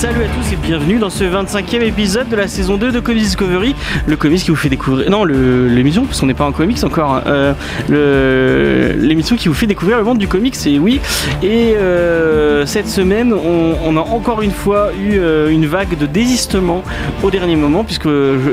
[0.00, 3.22] Salut à tous et bienvenue dans ce 25e épisode de la saison 2 de Comics
[3.22, 3.74] Discovery,
[4.06, 5.10] le comics qui vous fait découvrir.
[5.10, 7.16] Non, l'émission, parce qu'on n'est pas en comics encore.
[7.26, 7.54] hein,
[7.90, 11.02] euh, L'émission qui vous fait découvrir le monde du comics, et oui.
[11.42, 16.06] Et euh, cette semaine, on, on a encore une fois eu euh, une vague de
[16.06, 16.82] désistement
[17.22, 18.08] au dernier moment, puisque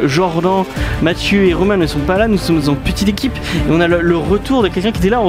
[0.06, 0.66] Jordan,
[1.02, 3.88] Mathieu et Romain ne sont pas là, nous sommes en petite équipe, et on a
[3.88, 5.22] le, le retour de quelqu'un qui était là.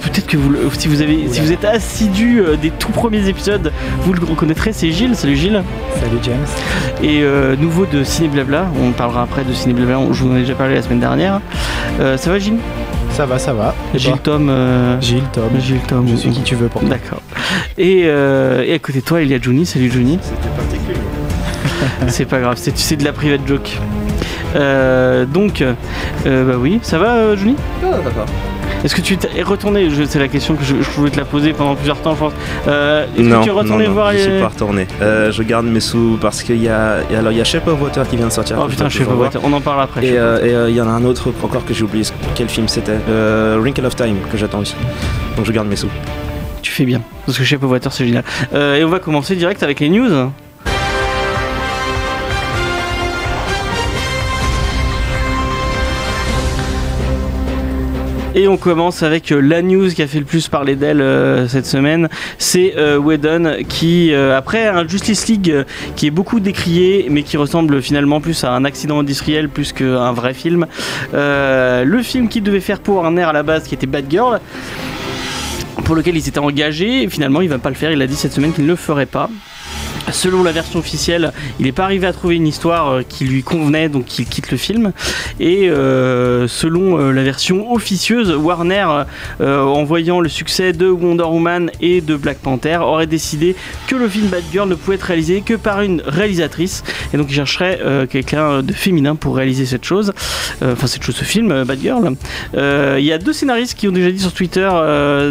[0.00, 4.12] Peut-être que vous, si, vous avez, si vous êtes assidu des tout premiers épisodes, vous
[4.12, 5.16] le reconnaîtrez, c'est Gilles.
[5.16, 5.62] Salut Gilles.
[5.98, 6.46] Salut James.
[7.02, 10.30] Et euh, nouveau de Ciné Blabla, on parlera après de Ciné Blabla, on- je vous
[10.32, 11.40] en ai déjà parlé la semaine dernière.
[12.00, 12.58] Euh, ça va Gilles?
[13.12, 13.74] Ça va, ça va.
[13.94, 14.48] Et Gilles Tom.
[14.50, 15.44] euh, Gilles, Tom.
[15.58, 16.06] Gilles Tom.
[16.08, 16.90] Je suis qui tu veux pour toi.
[16.90, 17.22] D'accord.
[17.78, 19.64] Et, euh, et à côté de toi, il y a Johnny.
[19.66, 20.18] Salut Johnny.
[22.08, 23.78] C'est pas grave, c'est de la private joke.
[24.56, 25.74] Euh, donc, euh,
[26.44, 27.56] bah oui, ça va Johnny?
[28.84, 31.52] Est-ce que tu es retourné C'est la question que je, je voulais te la poser
[31.52, 32.32] pendant plusieurs temps, je pense.
[32.66, 34.22] Euh, Est-ce que tu es retourné non, non, voir je les.
[34.22, 34.86] suis pas retourné.
[35.02, 37.80] Euh, je garde mes sous parce qu'il y a, alors il y a Shape of
[37.80, 38.56] Water qui vient de sortir.
[38.60, 39.30] Oh putain, pas, toujours voir.
[39.42, 40.06] on en parle après.
[40.06, 42.04] Et euh, il y en a un autre encore que j'ai oublié
[42.34, 42.96] quel film c'était.
[43.58, 44.74] Wrinkle of Time que j'attends aussi.
[45.36, 45.88] Donc je garde mes sous.
[46.62, 48.24] Tu fais bien, parce que Shape of Water c'est génial.
[48.54, 50.30] Et on va commencer direct avec les news.
[58.40, 61.46] Et on commence avec euh, la news qui a fait le plus parler d'elle euh,
[61.46, 62.08] cette semaine.
[62.38, 65.54] C'est euh, Whedon qui, après un Justice League
[65.94, 69.84] qui est beaucoup décrié, mais qui ressemble finalement plus à un accident industriel plus qu'à
[69.84, 70.66] un vrai film,
[71.12, 74.40] le film qu'il devait faire pour Warner à la base, qui était Bad Girl,
[75.84, 77.06] pour lequel il s'était engagé.
[77.10, 77.92] Finalement, il va pas le faire.
[77.92, 79.28] Il a dit cette semaine qu'il ne le ferait pas.
[80.12, 83.42] Selon la version officielle, il n'est pas arrivé à trouver une histoire euh, qui lui
[83.42, 84.92] convenait, donc il quitte le film.
[85.38, 88.86] Et euh, selon euh, la version officieuse, Warner,
[89.40, 93.54] en voyant le succès de Wonder Woman et de Black Panther, aurait décidé
[93.86, 96.82] que le film Bad Girl ne pouvait être réalisé que par une réalisatrice.
[97.12, 97.80] Et donc il chercherait
[98.10, 100.12] quelqu'un de féminin pour réaliser cette chose,
[100.62, 102.14] enfin cette chose, ce film Bad Girl.
[102.54, 104.68] Il y a deux scénaristes qui ont déjà dit sur Twitter,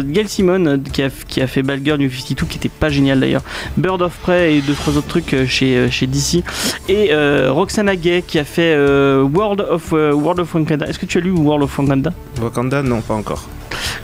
[0.04, 1.02] Gail Simon qui
[1.40, 3.42] a, fait Bad Girl New 52, qui était pas génial d'ailleurs,
[3.76, 6.42] Bird of Prey et deux trois autres trucs euh, chez, euh, chez DC,
[6.88, 10.86] et euh, Roxana Gay qui a fait World of World of Wakanda.
[10.86, 12.12] Est-ce que tu as lu World of Wakanda?
[12.40, 13.46] Wakanda non pas encore.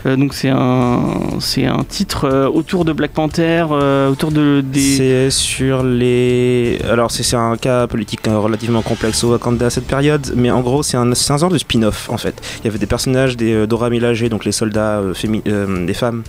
[0.07, 1.01] Euh, Donc c'est un
[1.41, 6.79] c'est un titre euh, autour de Black Panther, euh, autour de des C'est sur les.
[6.91, 10.61] Alors c'est c'est un cas politique relativement complexe au Wakanda à cette période, mais en
[10.61, 12.35] gros c'est un, c'est un genre de spin-off en fait.
[12.61, 16.23] Il y avait des personnages des Dora Milaje, donc les soldats des femmes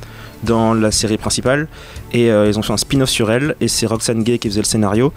[0.43, 1.67] dans la série principale
[2.13, 4.61] et euh, ils ont fait un spin-off sur elle et c'est Roxane Gay qui faisait
[4.61, 5.13] le scénario.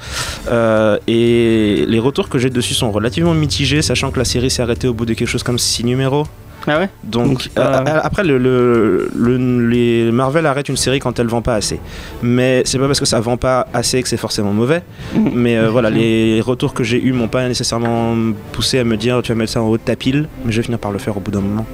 [0.49, 4.63] Euh, et les retours que j'ai dessus sont relativement mitigés sachant que la série s'est
[4.63, 6.27] arrêtée au bout de quelque chose comme 6 numéros
[6.71, 11.19] ah ouais donc, euh, euh, après, le, le- le- les Marvel arrêtent une série quand
[11.19, 11.81] elle vend pas assez.
[12.23, 14.83] Mais c'est pas parce que ça vend pas assez que c'est forcément mauvais.
[15.15, 15.31] Mhm.
[15.35, 18.15] Mais euh, voilà, les retours que j'ai eus m'ont pas nécessairement
[18.53, 20.59] poussé à me dire tu vas mettre ça en haut de ta pile, mais je
[20.59, 21.67] vais finir par le faire au bout d'un moment.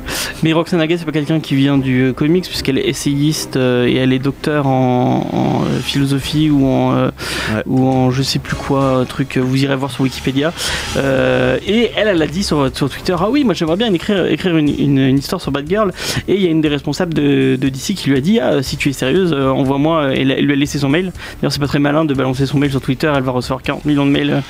[0.43, 4.13] Mais Roxana Gay, c'est pas quelqu'un qui vient du comics, puisqu'elle est essayiste et elle
[4.13, 7.63] est docteur en, en, philosophie ou en, Ouais.
[7.67, 10.53] ou en je sais plus quoi, truc, vous irez voir sur Wikipédia.
[10.97, 14.57] Et elle, elle a dit sur, sur Twitter Ah oui, moi j'aimerais bien écrire, écrire
[14.57, 15.93] une, une- une histoire sur Bad Girl.
[16.29, 18.63] Et il y a une des responsables de, de DC qui lui a dit Ah,
[18.63, 20.15] si tu es sérieuse, euh, envoie-moi.
[20.17, 21.13] Et elle, elle lui a laissé son mail.
[21.41, 23.85] D'ailleurs, c'est pas très malin de balancer son mail sur Twitter, elle va recevoir 40
[23.85, 24.41] millions de mails euh,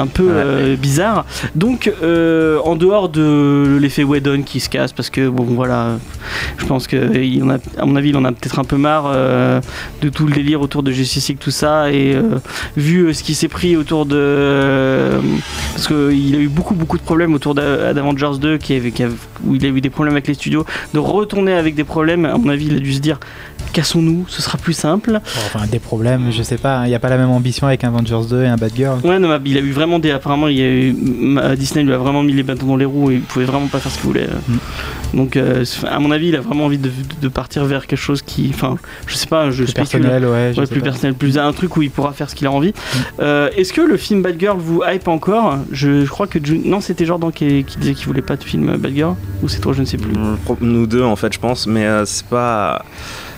[0.00, 0.32] un peu Ouais.
[0.34, 1.24] euh, bizarres.
[1.54, 5.98] Donc, euh, en dehors de l'effet Whedon qui se casse, parce que bon, voilà,
[6.58, 8.76] je pense que il en a, à mon avis, il en a peut-être un peu
[8.76, 9.60] marre euh,
[10.02, 12.22] de tout le délire autour de Justice League, tout ça, et euh,
[12.76, 15.20] vu euh, ce qui s'est pris autour de, euh,
[15.74, 19.02] parce qu'il a eu beaucoup beaucoup de problèmes autour d'A- d'Avengers 2, qui avait, qui
[19.02, 19.14] avait-
[19.46, 20.64] où il a eu des problèmes avec les studios,
[20.94, 22.24] de retourner avec des problèmes.
[22.24, 23.18] À mon avis, il a dû se dire,
[23.72, 25.12] cassons-nous, ce sera plus simple.
[25.12, 26.82] Bon, Enfin, des problèmes, je sais pas.
[26.86, 28.98] Il n'y a pas la même ambition avec un Avengers 2 et un Bad Girl.
[29.04, 30.10] Ouais, non, il a eu vraiment des.
[30.10, 33.14] Apparemment, il a eu, Disney lui a vraiment mis les bâtons dans les roues et
[33.14, 34.28] il pouvait vraiment pas faire ce qu'il voulait.
[35.14, 36.90] Donc, euh, à mon avis, il a vraiment envie de,
[37.22, 38.50] de partir vers quelque chose qui.
[38.52, 38.76] Enfin,
[39.06, 40.00] je sais pas, je Plus spécule.
[40.02, 40.52] personnel, ouais.
[40.54, 40.86] je Ouais, sais plus pas.
[40.90, 42.72] personnel, plus un truc où il pourra faire ce qu'il a envie.
[43.20, 45.58] Euh, Est-ce que le film Bad Girl vous hype encore?
[45.72, 48.76] Je, je crois que non, c'était Jordan qui, qui disait qu'il voulait pas de film
[48.76, 50.12] Bad Girl ou c'est toi, je ne sais plus.
[50.60, 52.84] Nous deux en fait, je pense, mais euh, c'est pas.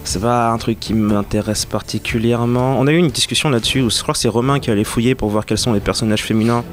[0.05, 2.79] C'est pas un truc qui m'intéresse particulièrement.
[2.79, 5.15] On a eu une discussion là-dessus où je crois que c'est Romain qui allait fouiller
[5.15, 6.65] pour voir quels sont les personnages féminins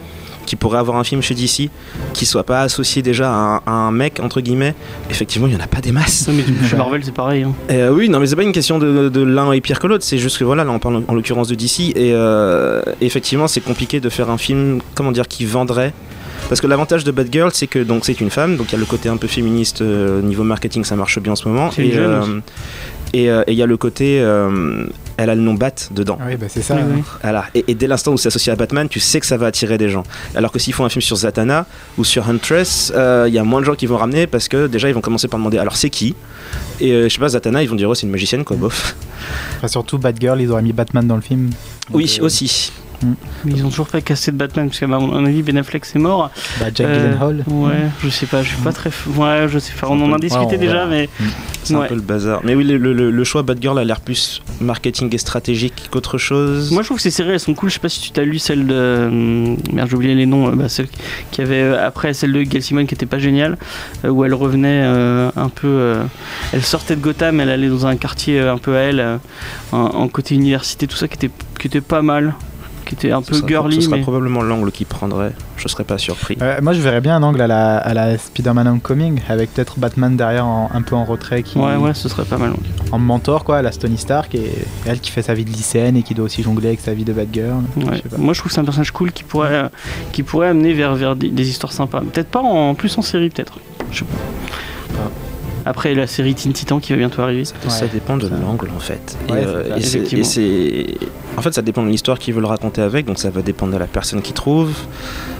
[0.45, 1.69] qui pourrait avoir un film chez DC
[2.13, 4.73] qui soit pas associé déjà à un, à un mec entre guillemets,
[5.09, 6.25] effectivement il y en a pas des masses.
[6.29, 7.44] Non, mais chez Marvel, c'est pareil.
[7.44, 7.53] hein.
[7.69, 10.05] Euh, oui, non, mais c'est pas une question de, de l'un est pire que l'autre,
[10.05, 13.59] c'est juste que voilà, là on parle en l'occurrence de DC, et euh, effectivement c'est
[13.59, 15.94] compliqué de faire un film, comment dire, qui vendrait.
[16.49, 18.79] Parce que l'avantage de Batgirl, c'est que donc c'est une femme, donc il y a
[18.79, 21.69] le côté un peu féministe euh, au niveau marketing, ça marche bien en ce moment.
[21.77, 22.31] Et euh, aussi.
[23.13, 24.85] et euh, et il y a le côté, euh,
[25.17, 26.17] elle a le nom Bat dedans.
[26.21, 26.75] Ah oui, bah c'est ça.
[26.75, 26.88] Oui, hein.
[26.95, 27.03] oui.
[27.21, 27.45] Voilà.
[27.53, 29.77] Et, et dès l'instant où c'est associé à Batman, tu sais que ça va attirer
[29.77, 30.03] des gens.
[30.35, 31.65] Alors que s'ils font un film sur Zatanna
[31.97, 34.67] ou sur Huntress, euh, il y a moins de gens qui vont ramener parce que
[34.67, 36.15] déjà ils vont commencer par demander alors c'est qui?
[36.79, 38.95] Et euh, je sais pas, Zatanna, ils vont dire oh, c'est une magicienne quoi, bof.
[39.57, 41.47] Enfin, surtout Batgirl, ils auraient mis Batman dans le film.
[41.47, 41.55] Donc,
[41.97, 42.25] Oui, euh,
[43.03, 45.99] Mais ils ont toujours pas cassé de Batman, parce qu'à mon avis, Ben Affleck c'est
[45.99, 46.31] mort.
[46.59, 47.44] Bah, Jack Euh, Gyllenhaal.
[47.47, 48.89] Ouais, je sais pas, je suis pas très.
[48.89, 51.09] f- Ouais, je sais pas, on en a discuté déjà, mais.
[51.63, 51.88] C'est un Ouais.
[51.88, 52.41] peu le bazar.
[52.44, 56.71] Mais oui, le, le- le choix Batgirl a l'air plus marketing et stratégique qu'autre chose.
[56.71, 57.69] Moi je trouve que ces séries elles sont cool.
[57.69, 59.07] Je sais pas si tu t'as lu celle de.
[59.09, 60.47] hum, Merde, j'ai oublié les noms.
[60.47, 60.88] euh, Bah, celle
[61.31, 63.57] qui avait euh, après celle de Gail Simone qui était pas géniale.
[64.05, 65.67] euh, où elle revenait euh, un peu.
[65.67, 66.03] euh,
[66.53, 68.99] elle sortait de Gotham, elle allait dans un quartier un peu à elle.
[69.01, 69.17] euh,
[69.73, 72.33] en, en côté université, tout ça qui était, qui était pas mal.
[72.88, 73.75] Qui était un ce peu sera, girly.
[73.75, 74.01] ce sera mais...
[74.01, 75.34] probablement l'angle qu'il prendrait.
[75.57, 76.38] Je serais pas surpris.
[76.42, 79.78] Euh, moi, je verrais bien un angle à la, à la Spider-Man Homecoming, avec peut-être
[79.80, 82.54] Batman derrière en- un peu en retrait, qui, Ouais, ouais, ce serait pas mal.
[82.92, 84.51] en mentor, quoi, la Tony Stark, et
[84.86, 87.04] elle qui fait sa vie de lycéenne et qui doit aussi jongler avec sa vie
[87.04, 87.63] de Batgirl.
[87.75, 87.84] Ouais.
[87.92, 88.18] Je sais pas.
[88.18, 89.68] Moi je trouve que c'est un personnage cool qui pourrait, euh,
[90.13, 92.01] qui pourrait amener vers, vers des, des histoires sympas.
[92.01, 93.60] Peut-être pas en plus en série, peut-être.
[93.92, 94.98] Je sais pas.
[95.69, 97.44] Après la série Teen Titan qui va bientôt arriver.
[97.46, 99.18] Ça, Ouais, ça dépend de l'angle en fait.
[99.30, 99.44] Ouais,
[99.78, 100.98] et, c'est euh, et c'est-.
[101.38, 103.78] En fait, ça dépend de l'histoire qu'ils veulent raconter avec, donc ça va dépendre de
[103.78, 104.72] la personne qui trouve.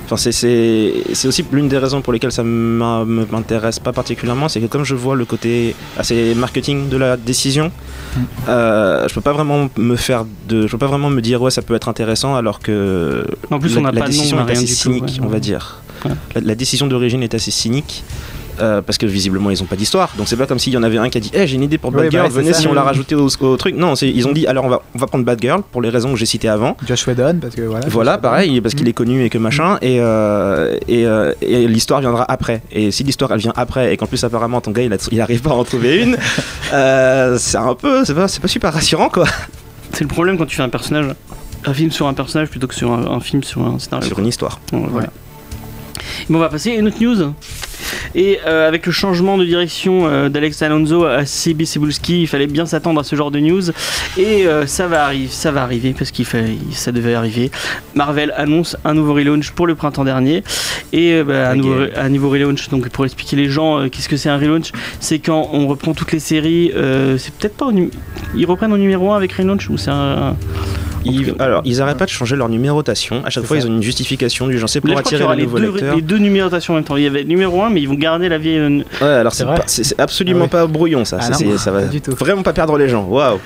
[0.06, 0.94] Enfin, c'est-
[1.28, 4.96] aussi l'une des raisons pour lesquelles ça me- m'intéresse pas particulièrement, c'est que comme je
[4.96, 7.72] vois le côté assez marketing de la décision,
[8.16, 8.20] Mm.
[8.50, 11.52] euh, je peux pas vraiment me faire de, je peux pas vraiment me dire ouais
[11.52, 14.18] ça peut être intéressant alors que En plus, la, on n'a la pas de nom,
[14.18, 14.74] décision on est assez tout.
[14.74, 15.26] cynique, ouais.
[15.26, 15.82] on va dire.
[16.06, 16.12] Ouais.
[16.36, 18.04] La, la décision d'origine est assez cynique.
[18.62, 20.83] Euh, parce que visiblement ils ont pas d'histoire donc c'est pas comme s'il y en
[20.83, 22.42] avait un qui a dit Eh, j'ai une idée pour Ouais, Batgirl bah ouais, c'est
[22.42, 22.59] venez ça.
[22.62, 24.98] si on l'a rajouté au, au truc non ils ont dit alors on va, on
[25.00, 27.86] va prendre Batgirl pour les raisons que j'ai citées avant Josh Whedon, parce que voilà.
[27.88, 28.21] voilà Josh Whedon.
[28.21, 28.89] pareil parce qu'il Mm.
[28.89, 33.04] est connu et que machin et, euh, et, euh, et l'histoire viendra après et si
[33.04, 35.51] l'histoire elle vient après et qu'en plus apparemment ton gars il, a- il arrive pas
[35.51, 36.18] à en trouver une
[36.74, 39.25] euh, c'est un peu c'est pas, c'est pas super rassurant quoi
[39.94, 41.06] C'est le problème quand tu fais un personnage,
[41.65, 44.07] un film sur un personnage plutôt que sur un, un film sur un scénario.
[44.07, 45.09] sur une histoire Bon, voilà.
[46.30, 47.33] Bon, on va passer à une autre news.
[48.15, 52.48] Et euh, avec le changement de direction euh, d'Alex Alonso à CB Cebulski, il fallait
[52.48, 53.69] bien s'attendre à ce genre de news.
[54.18, 57.51] Et euh, ça va arriver, ça va arriver parce qu'il fallait, ça devait arriver.
[57.95, 60.44] Marvel annonce un nouveau relaunch pour le printemps dernier.
[60.94, 62.69] Et bah, un, nouveau, un nouveau relaunch.
[62.69, 66.12] Donc pour expliquer les gens, qu'est-ce que c'est un relaunch C'est quand on reprend toutes
[66.12, 66.71] les séries.
[67.18, 67.68] c'est peut-être pas
[68.36, 70.36] ils reprennent au numéro 1 avec relaunch ou c'est un.
[71.12, 73.65] Ils- alors ils arrêtent pas de changer leur numérotation à chaque fois ça.
[73.65, 75.95] ils ont une justification du genre c'est pour Là, attirer les les nouveaux deux, lecteurs
[75.95, 76.98] les deux numérotations en même temps.
[76.98, 78.59] Il y avait le numéro 1, mais ils vont garder la vieille.
[79.01, 80.48] ouais alors C'est c'est vrai pas- c'est c'est absolument Ah ouais.
[80.50, 82.12] pas brouillon ça Ah ça, non, c'est- ça va pas du tout.
[82.12, 83.39] vraiment pas perdre les gens waouh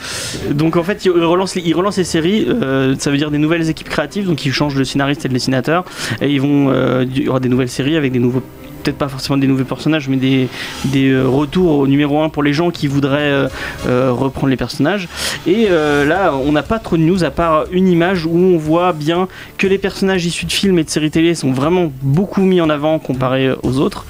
[0.51, 3.37] Donc en fait, ils relancent les, ils relancent les séries, euh, ça veut dire des
[3.37, 5.83] nouvelles équipes créatives, donc ils changent de scénariste et de dessinateur,
[6.21, 8.41] et ils vont, euh, il y aura des nouvelles séries avec des nouveaux,
[8.81, 10.47] peut-être pas forcément des nouveaux personnages, mais des,
[10.85, 13.47] des euh, retours au numéro 1 pour les gens qui voudraient euh,
[13.87, 15.07] euh, reprendre les personnages.
[15.47, 18.93] Et là, on n'a pas trop de news à part une image où on voit
[18.93, 22.61] bien que les personnages issus de films et de séries télé sont vraiment beaucoup mis
[22.61, 24.05] en avant comparé aux autres.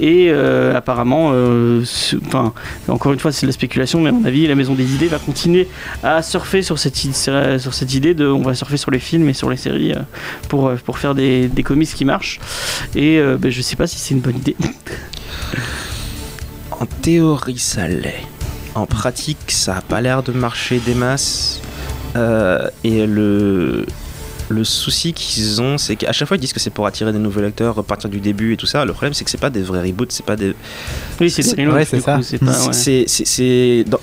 [0.00, 2.52] Et euh, apparemment, euh, ce- enfin,
[2.88, 5.06] encore une fois, c'est de la spéculation, mais à mon avis, la Maison des Idées
[5.08, 5.68] va continuer
[6.02, 9.28] à surfer sur cette, i- sur cette idée de, on va surfer sur les films
[9.28, 10.00] et sur les séries euh,
[10.48, 12.40] pour, pour faire des, des comics qui marchent.
[12.96, 14.54] Et ben, je sais pas si c'est une bonne idée.
[16.70, 18.20] En théorie, ça l'est.
[18.74, 21.62] En pratique, ça a pas l'air de marcher des masses.
[22.14, 23.86] Euh, et le,
[24.48, 27.18] le souci qu'ils ont, c'est qu'à chaque fois ils disent que c'est pour attirer des
[27.18, 28.84] nouveaux lecteurs, repartir du début et tout ça.
[28.84, 30.54] Le problème, c'est que c'est pas des vrais reboots, c'est pas des.
[31.20, 32.16] Oui, c'est des ouais, c'est ça.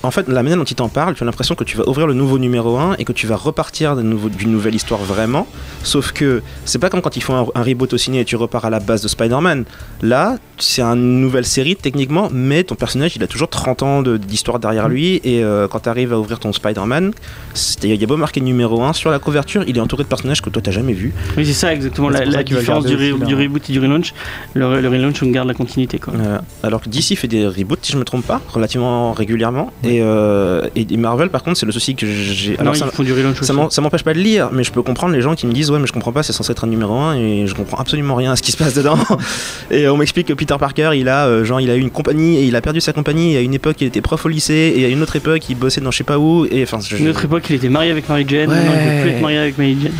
[0.02, 2.06] en fait, la manière dont ils t'en parlent, tu as l'impression que tu vas ouvrir
[2.06, 5.46] le nouveau numéro 1 et que tu vas repartir d'un nouveau- d'une nouvelle histoire vraiment.
[5.82, 8.36] Sauf que c'est pas comme quand ils font un, un reboot au ciné et tu
[8.36, 9.64] repars à la base de Spider-Man.
[10.02, 14.16] Là, c'est une nouvelle série techniquement, mais ton personnage il a toujours 30 ans de-
[14.16, 15.20] d'histoire derrière lui.
[15.24, 17.12] Et euh, quand tu arrives à ouvrir ton Spider-Man,
[17.54, 20.08] c'est- il y a beau marqué numéro 1 sur la couverture, il est entouré de
[20.08, 21.12] personnages que toi t'as jamais vus.
[21.36, 23.72] Oui, c'est ça exactement la, ça différence du, garder re- aussi du leur- reboot et
[23.72, 24.14] du relaunch.
[24.54, 25.98] Le, le relaunch, on garde la continuité.
[25.98, 26.14] Quoi.
[26.14, 29.70] Euh, alors que DC fait des reboots, si je me trompe pas, relativement régulièrement.
[29.84, 32.52] Et, euh, et et Marvel, par contre, c'est le souci que j'ai.
[32.52, 34.72] non, Alors, ils ça- font du relaunch Ça ça m'empêche pas de lire, mais je
[34.72, 36.64] peux comprendre les gens qui me disent ouais mais je comprends pas, c'est censé être
[36.64, 38.98] un numéro 1 et je comprends absolument rien à ce qui se passe dedans.
[39.70, 42.36] et on m'explique que Peter Parker il a euh, genre il a eu une compagnie
[42.38, 44.74] et il a perdu sa compagnie et à une époque il était prof au lycée
[44.76, 46.96] et à une autre époque il bossait dans je sais pas où et enfin je-
[46.96, 48.50] Une autre époque, il était marié avec Mary Jane.
[48.50, 48.56] Ouais.
[48.56, 49.92] Il veut plus être marié avec Mary Jane.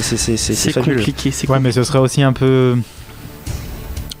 [0.00, 2.76] C'est- compliqué, c'est Ouais, mais ce serait aussi un peu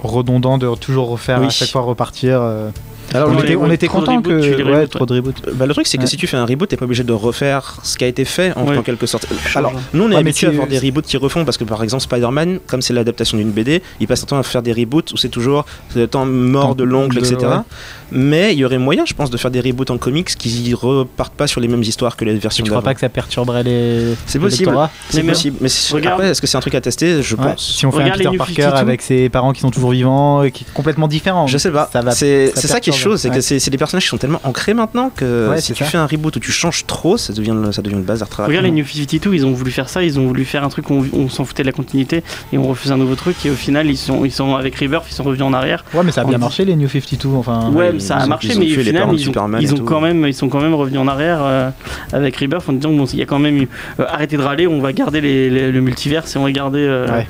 [0.02, 1.46] redondant de toujours refaire Oui.
[1.46, 2.40] à chaque fois repartir.
[2.42, 2.70] euh.
[3.14, 5.34] Alors, on, était, on content que tu ouais, trop de reboot.
[5.54, 7.78] Bah, le truc, c'est que si tu fais un reboot, t'es pas obligé de refaire
[7.82, 9.26] ce qui a été fait en, quelque sorte.
[9.54, 12.02] Alors, nous, on est habitué à avoir des reboots qui refont parce que, par exemple,
[12.02, 15.16] Spider-Man, comme c'est l'adaptation d'une BD, il passe son temps à faire des reboots où
[15.16, 17.36] c'est toujours le temps mort de l'oncle, etc.
[18.10, 21.34] Mais il y aurait moyen, je pense, de faire des reboots en comics qui repartent
[21.34, 24.14] pas sur les mêmes histoires que les versions Tu crois pas que ça perturberait les.
[24.26, 24.76] C'est le possible.
[25.10, 25.56] C'est possible.
[25.60, 27.22] Mais est-ce que c'est un truc à tester?
[27.22, 27.76] Je pense.
[27.78, 28.76] Si on fait un Peter Parker 52.
[28.76, 31.46] avec ses parents qui sont toujours vivants et qui est complètement différent.
[31.46, 31.90] Je sais pas.
[32.12, 33.70] C'est ça qui est c'est Ouais.
[33.70, 35.90] des personnages qui sont tellement ancrés maintenant que Ouais, si tu ça.
[35.90, 38.44] fais un reboot où tu changes trop, ça devient, le- ça devient une bazar très
[38.44, 38.70] Regarde les.
[38.70, 41.18] New 52, ils ont voulu faire ça, ils ont voulu faire un truc où on,
[41.20, 43.86] on s'en foutait de la continuité et on refuse un nouveau truc et au final
[43.88, 45.84] ils sont, ils sont avec Rebirth, ils sont revenus en arrière.
[45.94, 47.28] Ouais, mais ça a bien dit- marché les New 52.
[47.36, 50.26] Enfin, ouais, ils ça a marché, mais au final ils ont, ils ont quand même,
[50.26, 51.70] ils sont quand même revenus en arrière euh,
[52.12, 53.68] avec Rebirth en disant bon, il y a quand même eu
[54.00, 56.80] euh, arrêtez de râler, on va garder les- les- le multivers et on va garder.
[56.80, 57.26] euh, Ouais.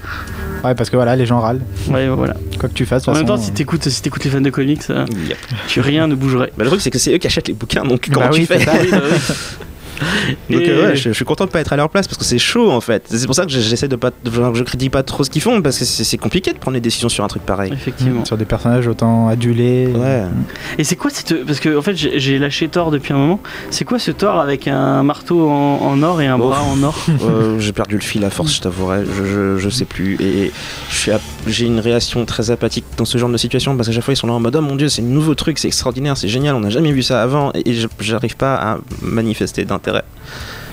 [0.64, 1.60] Ouais, parce que voilà, les gens râlent.
[1.90, 2.34] ouais, voilà.
[2.58, 4.82] Quoi que tu fasses, En même temps, si t'écoutes, si t'écoutes les fans de comics,
[4.90, 5.38] euh, Yep.
[5.66, 6.52] Tu rien ne bougerait.
[6.56, 8.40] Bah, le truc, c'est que c'est eux qui achètent les bouquins, donc comment Bah tu
[8.40, 8.58] oui, fais
[10.50, 12.18] Donc Et- euh, ouais, je, je suis content de pas être à leur place parce
[12.18, 13.04] que c'est chaud en fait.
[13.08, 15.42] C'est pour ça que j'essaie de pas, de- genre, je critique pas trop ce qu'ils
[15.42, 17.72] font parce que c'est compliqué de prendre des décisions sur un truc pareil.
[17.72, 18.24] Effectivement.
[18.24, 19.88] Sur des personnages autant adulés.
[19.94, 20.22] Ouais.
[20.78, 21.44] Et c'est quoi cette.
[21.44, 23.40] Parce que en fait, j'ai lâché Thor depuis un moment.
[23.70, 26.48] C'est quoi ce Thor avec un marteau en, en or et un Oh.
[26.48, 26.96] bras en or?
[27.28, 29.04] Euh, j'ai perdu le fil à force, je t'avouerai.
[29.04, 30.16] Je, je, je sais plus.
[30.20, 30.52] Et
[30.90, 33.94] je suis ap- j'ai une réaction très apathique dans ce genre de situation parce qu'à
[33.94, 35.66] chaque fois ils sont là en mode oh mon dieu, c'est un nouveau truc, c'est
[35.68, 39.87] extraordinaire, c'est génial, on n'a jamais vu ça avant et, j'arrive pas à manifester d'intérêt.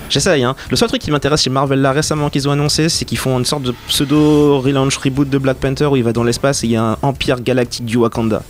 [0.08, 0.56] J'essaye, hein.
[0.70, 3.40] Le seul truc qui m'intéresse chez Marvel là récemment qu'ils ont annoncé, c'est qu'ils font
[3.40, 6.68] une sorte de pseudo relaunch reboot de Black Panther où il va dans l'espace et
[6.68, 8.44] il y a un empire galactique du Wakanda.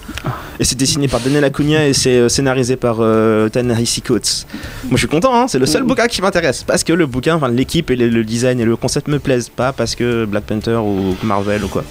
[0.60, 4.46] Et c'est dessiné par Daniel Acuna et c'est euh, scénarisé par euh, Ta-Nehisi Coates.
[4.84, 5.48] Moi je suis content, hein.
[5.48, 5.88] c'est le seul Mm.
[5.88, 6.64] bouquin qui m'intéresse.
[6.64, 9.48] Parce que le bouquin, enfin l'équipe et le, le design et le concept me plaisent,
[9.48, 11.86] pas parce que Black Panther ou Marvel ou quoi.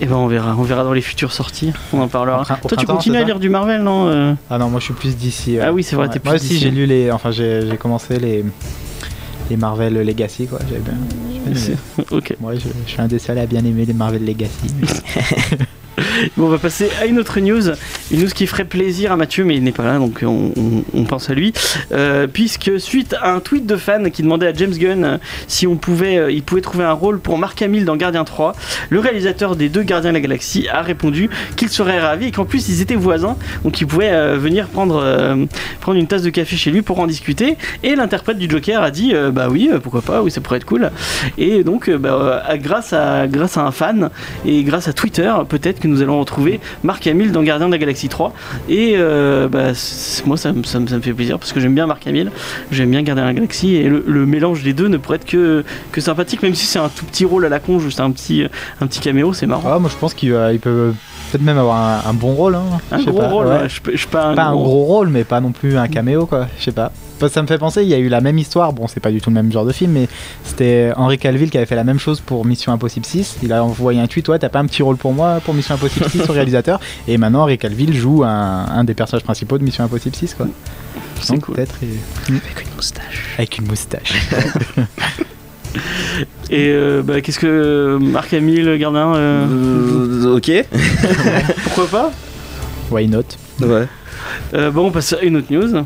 [0.00, 2.42] Et ben on verra, on verra dans les futures sorties, on en parlera.
[2.62, 4.94] Au Toi tu continues à lire du Marvel non euh Ah non, moi je suis
[4.94, 5.58] plus d'ici.
[5.58, 7.10] Ah oui, c'est vrai, t'es plus Moi aussi j'ai lu les.
[7.10, 8.44] Enfin, j'ai commencé les.
[9.50, 10.58] Les Marvel Legacy quoi.
[10.68, 11.76] J'avais bien.
[12.10, 12.36] Ok.
[12.38, 14.74] Moi je, je suis un des seuls à bien aimer les Marvel Legacy.
[16.36, 17.70] Bon, on va passer à une autre news,
[18.10, 21.30] une news qui ferait plaisir à Mathieu, mais il n'est pas là, donc on, pense
[21.30, 21.52] à lui.
[21.92, 25.66] Euh, puisque suite à un tweet de fan qui demandait à James Gunn euh, si
[25.66, 28.54] on pouvait, euh, il pouvait trouver un rôle pour Mark Hamill dans Gardien 3,
[28.90, 32.44] le réalisateur des deux Gardiens de la Galaxie a répondu qu'il serait ravi et qu'en
[32.44, 35.02] plus ils étaient voisins, donc il pouvait euh, venir prendre,
[35.94, 37.56] une tasse de café chez lui pour en discuter.
[37.82, 40.90] Et l'interprète du Joker a dit bah oui, pourquoi pas, oui ça pourrait être cool.
[41.38, 44.10] Et donc bah, grâce à un fan
[44.44, 47.78] et grâce à Twitter, peut-être que nous allons retrouver Mark Hamill dans Gardien de la
[47.78, 48.32] Galaxie 3.
[48.68, 49.72] Et euh, bah,
[50.26, 52.30] moi, ça, me- ça me- ça me fait plaisir parce que j'aime bien Mark Hamill,
[52.70, 53.74] j'aime bien Gardien de la Galaxie.
[53.74, 56.78] Et le, le mélange des deux ne pourrait être que, que sympathique, même si c'est
[56.78, 58.44] un tout petit rôle à la con, juste un petit,
[58.80, 59.70] un petit caméo, c'est marrant.
[59.74, 60.92] Ah, moi je pense qu'il il peut
[61.30, 61.76] peut-être même avoir
[62.06, 62.54] un, un bon rôle.
[62.54, 62.62] Hein.
[62.90, 63.68] un gros pas, rôle, ouais.
[63.68, 66.26] je, je pas un Pas un gros- gros rôle, mais pas non plus un caméo
[66.26, 66.46] quoi.
[66.58, 66.90] Je sais pas.
[67.28, 68.72] Ça me fait penser, il y a eu la même histoire.
[68.72, 70.08] Bon, c'est pas du tout le même genre de film, mais
[70.44, 73.38] c'était Henry Calville qui avait fait la même chose pour Mission Impossible 6.
[73.42, 75.74] Il a envoyé un tweet Ouais, t'as pas un petit rôle pour moi pour Mission
[75.74, 78.28] Impossible 6 au réalisateur Et maintenant, Henry Calville joue un,
[78.66, 80.46] un des personnages principaux de Mission Impossible 6, quoi.
[81.20, 81.56] C'est Donc cool.
[81.56, 81.86] peut-être et-
[82.28, 83.34] Avec une moustache.
[83.36, 84.12] avec une moustache.
[86.50, 89.46] Et euh, bah, qu'est-ce que Mark Hamill, Gardien, euh,
[90.24, 90.50] Euh, ok.
[91.64, 92.12] pourquoi pas?
[92.90, 93.24] Why not?
[93.60, 93.86] Ouais.
[94.54, 95.84] Euh, bon, on passe à une autre news.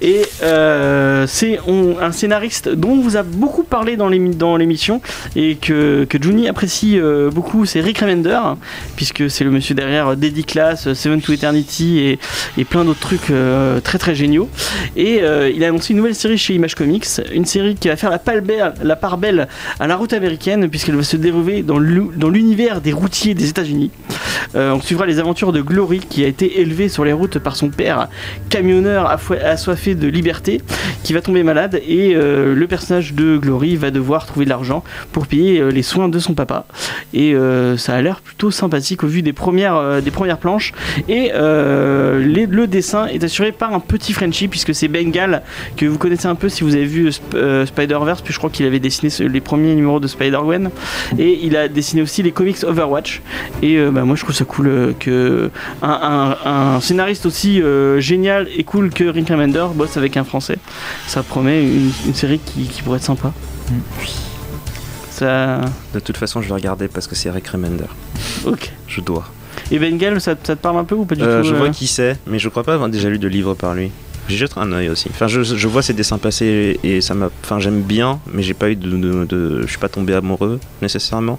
[0.00, 1.58] Et euh, c'est
[2.00, 5.00] un scénariste dont on vous a beaucoup parlé dans l'émi- dans l'émission
[5.36, 8.38] et que, que Juni apprécie euh, beaucoup, c'est Rick Remender,
[8.96, 12.18] puisque c'est le monsieur derrière Deadly Class, Seven to Eternity
[12.56, 14.48] et, plein d'autres trucs euh, très très géniaux.
[14.96, 17.96] Et euh, il a annoncé une nouvelle série chez Image Comics, une série qui va
[17.96, 18.20] faire la,
[18.82, 19.48] la part belle
[19.78, 23.48] à la route américaine, puisqu'elle va se dérouler dans l'u- dans l'univers des routiers des
[23.48, 23.90] États-Unis.
[24.54, 27.56] Euh, on suivra les aventures de Glory, qui a été élevé sur les routes par
[27.56, 28.08] son père,
[28.48, 30.60] camionneur affoi- assoiffé de liberté,
[31.04, 34.82] qui va tomber malade et euh, le personnage de Glory va devoir trouver de l'argent
[35.12, 36.66] pour payer euh, les soins de son papa.
[37.12, 40.72] Et euh, ça a l'air plutôt sympathique au vu des premières, des premières planches.
[41.08, 45.42] Et le dessin est assuré par un petit Frenchie, puisque c'est Bengal,
[45.76, 48.66] que vous connaissez un peu si vous avez vu Sp- Spider-Verse, puis je crois qu'il
[48.66, 50.70] avait dessiné les premiers numéros de Spider-Gwen.
[51.18, 53.22] Et il a dessiné aussi les comics Overwatch.
[53.62, 55.50] Et bah, moi je trouve ça cool que
[55.82, 57.62] un, scénariste aussi
[57.98, 60.58] génial et cool que Rick Remender bosse avec un français.
[61.06, 63.32] Ça promet une, une série qui, qui pourrait être sympa.
[63.70, 63.74] Mm.
[65.10, 65.60] Ça.
[65.94, 67.84] De toute façon, je vais regarder parce que c'est Rick Remender.
[68.46, 68.70] Ok.
[68.88, 69.24] Je dois.
[69.70, 71.58] Et Bengal, ça, ça te parle un peu ou pas du Euh, tout je euh
[71.58, 73.90] vois qui c'est, mais je crois pas avoir déjà lu de livres par lui.
[74.28, 75.08] J'y jette un œil aussi.
[75.10, 77.30] Enfin, je, je vois ces dessins passer et ça m'a.
[77.42, 81.38] Enfin, j'aime bien, mais j'ai pas eu de- Je suis pas tombé amoureux nécessairement.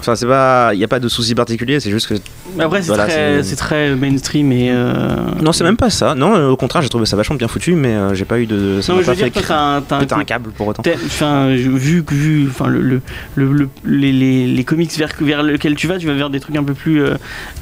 [0.00, 0.70] Enfin, c'est pas.
[0.74, 2.14] Il n'y a pas de souci particulier, c'est juste que.
[2.58, 4.70] Après, c'est Voilà, très, très mainstream et.
[4.72, 6.14] euh, Non, c'est même pas ça.
[6.14, 8.80] Non, au contraire, j'ai trouvé ça vachement bien foutu, mais euh, j'ai pas eu de.
[8.80, 10.82] Ça Non, mais je veux dire, toi, t'as un, un un câble pour autant.
[11.06, 13.00] Enfin, vu que vu, enfin le, le,
[13.36, 16.40] le- le- les, les, les comics vers vers lesquels tu vas, tu vas vers des
[16.40, 17.14] trucs un peu plus euh,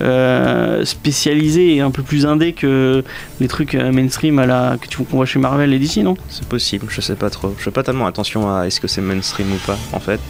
[0.02, 3.02] euh, spécialisés et un peu plus indés que
[3.40, 6.16] les trucs mainstream à la que tu qu'on voit chez Marvel et DC, non?
[6.28, 7.54] C'est possible, je sais pas trop.
[7.58, 10.20] Je fais pas tellement attention à est-ce que c'est mainstream ou pas, en fait.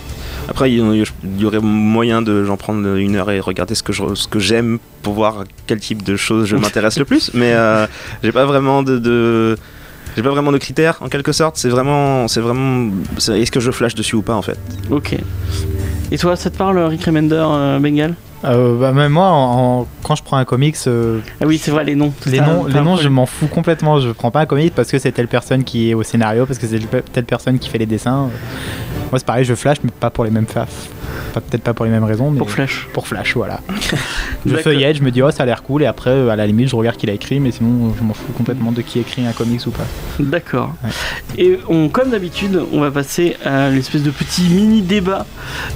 [0.49, 1.05] Après, il
[1.39, 4.39] y, aurait moyen de j'en prendre une heure et regarder ce que je- ce que
[4.39, 7.31] j'aime pour voir quel type de choses je m'intéresse le plus.
[7.35, 7.87] Mais euh,
[8.23, 9.59] j'ai pas vraiment de, de-
[10.17, 11.57] j'ai pas vraiment de critères en quelque sorte.
[11.59, 14.59] C'est vraiment, c'est vraiment, est-ce que je flash dessus ou pas en fait?
[14.91, 15.17] Ok.
[16.11, 18.15] Et toi, ça te parle Rick Remender, euh, Bengal?
[18.45, 21.73] Euh, bah, même moi, en- en- quand je prends un comics, euh, Ah oui, c'est
[21.73, 22.13] vrai, les noms.
[22.25, 24.01] les noms, les noms je m'en fous complètement.
[24.01, 26.59] Je prends pas un comics parce que c'est telle personne qui est au scénario, parce
[26.59, 26.81] que c'est
[27.13, 28.31] telle personne qui fait les dessins.
[29.11, 30.67] Moi, c'est pareil, je flash, mais pas pour les mêmes fa-
[31.33, 32.89] pas Peut-être pas pour les mêmes raisons, mais Pour Flash.
[32.93, 33.61] pour Flash, voilà.
[34.47, 36.47] je feuillette, je me dis, oh, ça a l'air cool, et après, euh, à la
[36.47, 39.25] limite, je regarde qui l'a écrit, mais sinon, je m'en fous complètement de qui écrit
[39.27, 39.85] un comics ou pas.
[40.21, 40.75] D'accord.
[40.85, 40.91] Ouais.
[41.39, 45.27] Et on, comme d'habitude, on va passer à l'espèce de petit mini débat.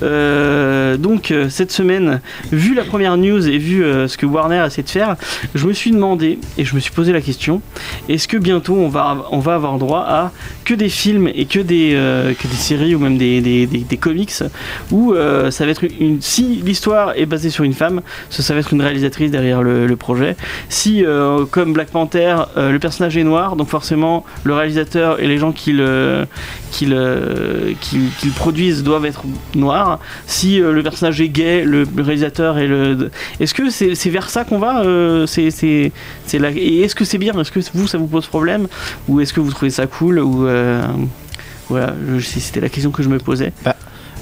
[0.03, 2.21] Euh, donc euh, cette semaine,
[2.51, 5.17] vu la première news et vu euh, ce que Warner essaie de faire,
[5.55, 7.63] je me suis demandé et je me suis posé la question
[8.09, 10.33] est-ce que bientôt on va on va avoir droit à
[10.65, 14.33] que des films et que des euh, que des séries ou même des, des, comics
[14.91, 18.61] où euh, ça va être une si l'histoire est basée sur une femme, ça, va
[18.61, 20.37] être une réalisatrice derrière le, projet.
[20.69, 25.29] Si euh, comme Black Panther, euh, le personnage est noir, donc forcément le réalisateur et
[25.29, 26.27] les gens qui le
[26.71, 29.23] qui le, qui, le produisent doivent être
[29.55, 30.01] noirs.
[30.27, 33.11] Si le personnage est gay, le, réalisateur et le.
[33.39, 34.83] Est-ce que c'est vers ça qu'on va
[35.27, 35.93] C'est c'est
[36.27, 37.39] c'est la- Et est-ce que c'est bien?
[37.39, 38.67] Est-ce que vous ça vous pose problème?
[39.09, 40.19] Ou est-ce que vous trouvez ça cool?
[41.73, 43.53] Voilà, c'était la question que je me posais.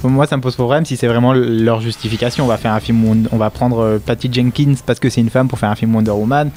[0.03, 2.45] Moi, ça me pose problème si c'est vraiment le- leur justification.
[2.45, 5.29] On va faire un film, on va prendre euh, Patty Jenkins parce que c'est une
[5.29, 6.51] femme pour faire un film Wonder Woman,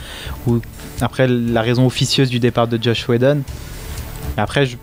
[0.48, 0.60] ou
[1.02, 3.42] après la raison officieuse du départ de Josh Whedon.
[4.38, 4.78] Après, je,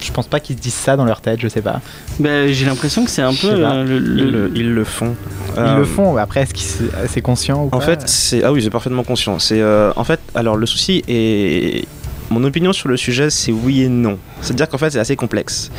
[0.00, 1.80] je pense pas qu'ils se disent ça dans leur tête, je sais pas.
[2.20, 5.14] Ben, j'ai l'impression que c'est un peu euh, le, Ils, le- le- ils le font.
[5.56, 6.16] Ils Euh, le font.
[6.18, 7.80] Après, est-ce qu'ils c'est c'est conscient ou En pas?
[7.80, 9.38] fait, c'est ah oui, j'ai parfaitement conscient.
[9.38, 11.86] C'est euh, en fait, alors le souci est
[12.30, 14.18] mon opinion sur le sujet, c'est oui et non.
[14.40, 15.70] C'est-à-dire qu'en fait, c'est assez complexe.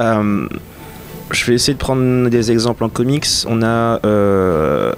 [0.00, 0.48] Euh,
[1.30, 3.26] je vais essayer de prendre des exemples en comics.
[3.46, 4.92] On a euh,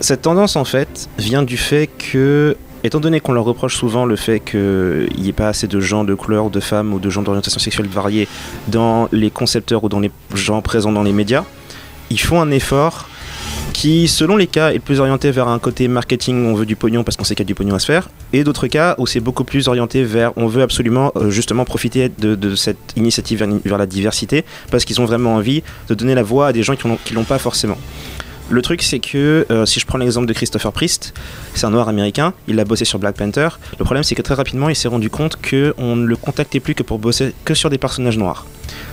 [0.00, 4.16] cette tendance en fait vient du fait que Étant donné qu'on leur reproche souvent le
[4.16, 7.10] fait qu'il n'y ait pas assez de gens de couleur, ou de femmes ou de
[7.10, 8.26] gens d'orientation sexuelle variée
[8.68, 11.44] dans les concepteurs ou dans les gens présents dans les médias,
[12.08, 13.09] ils font un effort
[13.70, 17.04] qui, selon les cas, est plus orienté vers un côté marketing, on veut du pognon
[17.04, 19.06] parce qu'on sait qu'il y a du pognon à se faire, et d'autres cas où
[19.06, 23.78] c'est beaucoup plus orienté vers on veut absolument euh, justement profiter de, cette initiative vers,
[23.78, 27.14] la diversité parce qu'ils ont vraiment envie de donner la voix à des gens qui
[27.14, 27.76] l'ont pas forcément.
[28.50, 31.14] Le truc, c'est que euh, si je prends l'exemple de Christopher Priest,
[31.54, 33.48] c'est un noir américain, il a bossé sur Black Panther.
[33.78, 36.74] Le problème, c'est que très rapidement, il s'est rendu compte qu'on ne le contactait plus
[36.74, 38.46] que pour bosser que sur des personnages noirs.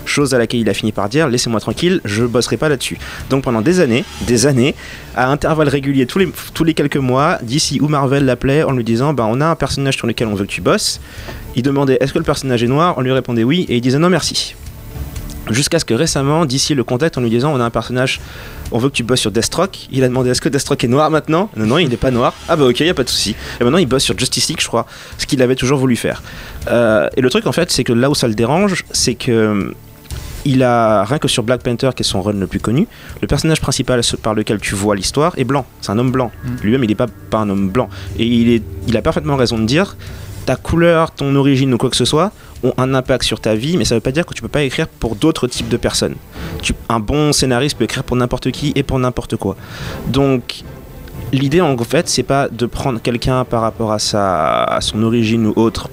[0.06, 2.98] Chose à laquelle il a fini par dire laissez-moi tranquille, je bosserai pas là-dessus.
[3.30, 4.76] Donc pendant des années, des années,
[5.16, 9.26] à intervalles réguliers, tous les, quelques mois, DC ou Marvel l'appelait en lui disant bah,
[9.28, 11.00] on a un personnage sur lequel on veut que tu bosses.
[11.56, 12.96] Il demandait est-ce que le personnage est noir?
[12.98, 14.56] On lui répondait oui, et il disait non merci.
[15.50, 18.20] Jusqu'à ce que récemment, DC le contacte en lui disant on a un personnage,
[18.72, 19.88] on veut que tu bosses sur Deathstroke.
[19.92, 21.50] Il a demandé est-ce que Deathstroke est noir maintenant?
[21.56, 22.34] Non, non, il n'est pas noir.
[22.50, 23.36] Ah bah ok, y a pas de souci.
[23.60, 24.86] Et maintenant il bosse sur Justice League, je crois,
[25.18, 26.22] ce qu'il avait toujours voulu faire.
[26.70, 29.74] Euh, et le truc en fait, c'est que là où ça le dérange, c'est que
[30.46, 32.88] il a rien que sur Black Panther, qui est son run le plus connu,
[33.22, 35.66] le personnage principal par lequel tu vois l'histoire est blanc.
[35.82, 36.32] C'est un homme blanc.
[36.44, 36.56] Mm.
[36.64, 37.90] Lui-même, il n'est pas, pas un homme blanc.
[38.18, 39.98] Et il, est, il a parfaitement raison de dire
[40.46, 42.32] ta couleur, ton origine ou quoi que ce soit
[42.64, 44.64] ont un impact sur ta vie, mais ça veut pas dire que tu peux pas
[44.64, 46.16] écrire pour d'autres types de personnes.
[46.90, 49.56] Un bon scénariste peut écrire pour n'importe qui et pour n'importe quoi.
[50.08, 50.64] Donc
[51.32, 55.48] l'idée en fait, c'est pas de prendre quelqu'un par rapport à sa à son origine
[55.48, 55.90] ou autre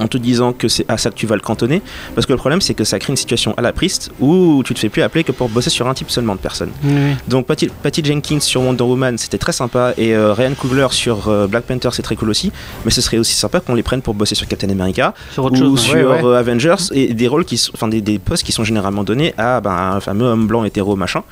[0.00, 1.82] en te disant que c'est à ça que tu vas le cantonner,
[2.14, 4.74] parce que le problème c'est que ça crée une situation à la Priest où tu
[4.74, 6.70] te fais plus appeler que pour bosser sur un type seulement de personnes.
[6.84, 6.92] Oui.
[7.28, 11.28] Donc Patty, Patty Jenkins sur Wonder Woman, c'était très sympa, et euh, Ryan Coogler sur
[11.28, 12.52] euh, Black Panther, c'est très cool aussi.
[12.84, 15.56] Mais ce serait aussi sympa qu'on les prenne pour bosser sur Captain America Sur autre
[15.60, 15.80] ou chose.
[15.80, 16.24] sur ouais, ouais.
[16.24, 19.34] euh, Avengers et des rôles qui, sont- enfin des, des postes qui sont généralement donnés
[19.38, 21.22] à ben, un fameux homme blanc hétéro machin.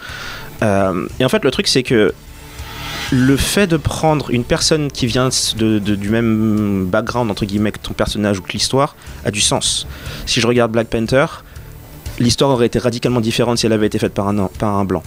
[0.62, 2.12] Euh, et en fait, le truc c'est que
[3.12, 7.72] le fait de prendre une personne qui vient de- de- du même background entre guillemets
[7.72, 9.86] que ton personnage ou que l'histoire a du sens.
[10.26, 11.26] Si je regarde Black Panther,
[12.18, 15.02] l'histoire aurait été radicalement différente si elle avait été faite par un, par un blanc.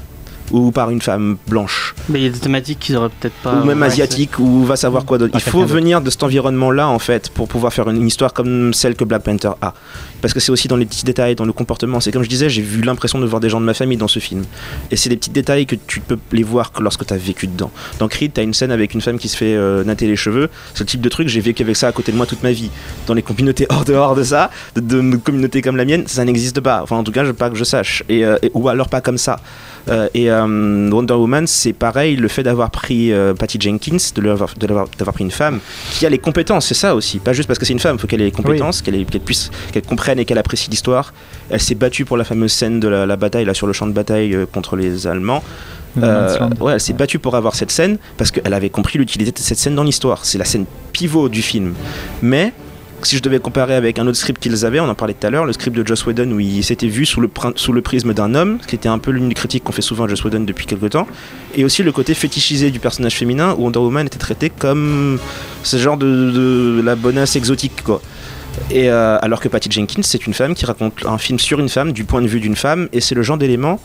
[0.52, 3.54] ou par une femme blanche Mais il y a des thématiques qu'ils auraient peut-être pas.
[3.54, 5.34] ou même ouais, asiatique ou va savoir quoi d'autre.
[5.36, 8.96] Il faut venir de cet environnement-là en fait pour pouvoir faire une histoire comme celle
[8.96, 9.76] que Black Panther a.
[10.21, 11.99] Parce que c'est aussi dans les petits détails, dans le comportement.
[11.99, 14.08] C'est comme je disais, j'ai vu l'impression de voir des gens de ma famille dans
[14.08, 14.43] ce film.
[14.91, 17.47] Et c'est des petits détails que tu peux les voir que lorsque tu as vécu
[17.47, 17.71] dedans.
[17.99, 20.15] Dans Creed, tu as une scène avec une femme qui se fait euh, natter les
[20.15, 20.49] cheveux.
[20.73, 22.51] C'est le type de truc, j'ai vécu avec ça à côté de moi toute ma
[22.51, 22.69] vie.
[23.08, 26.60] Dans les communautés hors dehors de ça, de, de communautés comme la mienne, ça n'existe
[26.62, 26.82] pas.
[26.84, 28.03] Enfin, en tout cas, je, pas que je sache.
[28.10, 29.39] Et, euh, et- ou alors pas comme ça.
[29.88, 35.13] Euh, et Wonder Woman, c'est pareil, le fait d'avoir pris Patty Jenkins, de l'avoir- d'avoir
[35.13, 35.60] pris une femme
[35.91, 37.19] qui a les compétences, c'est ça aussi.
[37.19, 39.05] Pas juste parce que c'est une femme, il faut qu'elle ait les compétences, qu'elle ait-
[39.05, 41.13] qu'elle puisse, qu'elle comprenne et qu'elle apprécie l'histoire.
[41.50, 43.86] Elle s'est battue pour la fameuse scène de la, la bataille là sur le champ
[43.86, 45.43] de bataille euh, contre les Allemands.
[46.02, 49.38] Euh, ouais, elle s'est battue pour avoir cette scène parce qu'elle avait compris l'utilité de
[49.39, 50.24] cette scène dans l'histoire.
[50.24, 51.74] C'est la scène pivot du film.
[52.22, 52.54] Mais
[53.02, 55.30] si je devais comparer avec un autre script qu'ils avaient, on en parlait tout à
[55.30, 57.82] l'heure, le script de Joss Whedon où il s'était vu sous le, prin- sous le
[57.82, 60.08] prisme d'un homme, ce qui était un peu l'une des critiques qu'on fait souvent à
[60.10, 61.08] Joss Whedon depuis quelques temps,
[61.56, 65.17] et aussi le côté fétichisé du personnage féminin où Wonder Woman était traitée comme
[65.63, 68.02] ce genre de, de la bonasse exotique quoi.
[68.72, 71.91] Euh, alors que Patty Jenkins, c'est une femme qui raconte un film sur une femme,
[71.91, 73.80] du point de vue d'une femme, et c'est le genre d'élément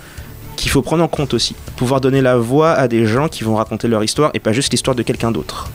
[0.56, 1.56] qu'il faut prendre en compte aussi.
[1.76, 4.72] Pouvoir donner la voix à des gens qui vont raconter leur histoire et pas juste
[4.72, 5.70] l'histoire de quelqu'un d'autre.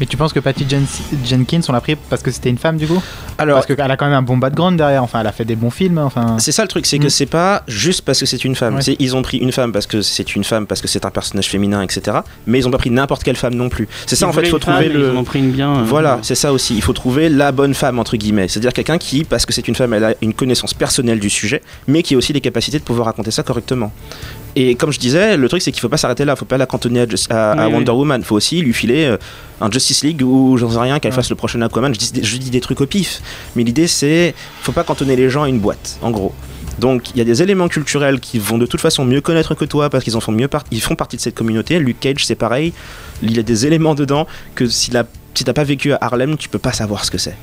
[0.00, 0.86] Mais tu penses que Patty Jen-
[1.24, 3.02] Jenkins, on l'a pris parce que c'était une femme du coup?
[3.38, 5.56] Alors, Parce qu'elle a quand même un bon background derrière, enfin elle a fait des
[5.56, 6.36] bons films, enfin.
[6.38, 7.10] c'est ça le truc, c'est que Mm.
[7.10, 8.76] c'est pas juste parce que c'est une femme.
[8.76, 8.96] Ouais.
[8.98, 11.48] Ils ont pris une femme parce que c'est une femme, parce que c'est un personnage
[11.48, 12.18] féminin, etc.
[12.46, 13.88] Mais ils ont pas pris n'importe quelle femme non plus.
[14.06, 15.08] C'est ça Ils en fait, il faut femme, trouver le.
[15.12, 15.76] Ils en ont pris une bien.
[15.78, 16.74] euh, Voilà, c'est ça aussi.
[16.76, 18.48] Il faut trouver la bonne femme, entre guillemets.
[18.48, 21.62] C'est-à-dire quelqu'un qui, parce que c'est une femme, elle a une connaissance personnelle du sujet,
[21.86, 23.92] mais qui a aussi les capacités de pouvoir raconter ça correctement.
[24.56, 26.34] Et comme je disais, le truc, c'est qu'il faut pas s'arrêter là.
[26.34, 27.98] Il faut pas la cantonner à, Just- à- à Oui, Wonder oui.
[27.98, 28.20] Woman.
[28.20, 29.16] Il faut aussi lui filer euh,
[29.60, 31.16] un Justice League ou j'en sais rien, qu'elle Ouais.
[31.16, 31.94] fasse le prochain Aquaman.
[31.94, 33.20] Je dis, des- je dis des trucs au pif.
[33.56, 36.32] Mais l'idée, c'est faut pas cantonner les gens à une boîte, en gros.
[36.80, 39.64] Donc il y a des éléments culturels qui vont de toute façon mieux connaître que
[39.64, 41.78] toi parce qu'ils en font mieux part- ils font partie de cette communauté.
[41.80, 42.72] Luke Cage c'est pareil,
[43.22, 46.36] il y a des éléments dedans que si, la, si t'as pas vécu à Harlem,
[46.36, 47.34] tu peux pas savoir ce que c'est.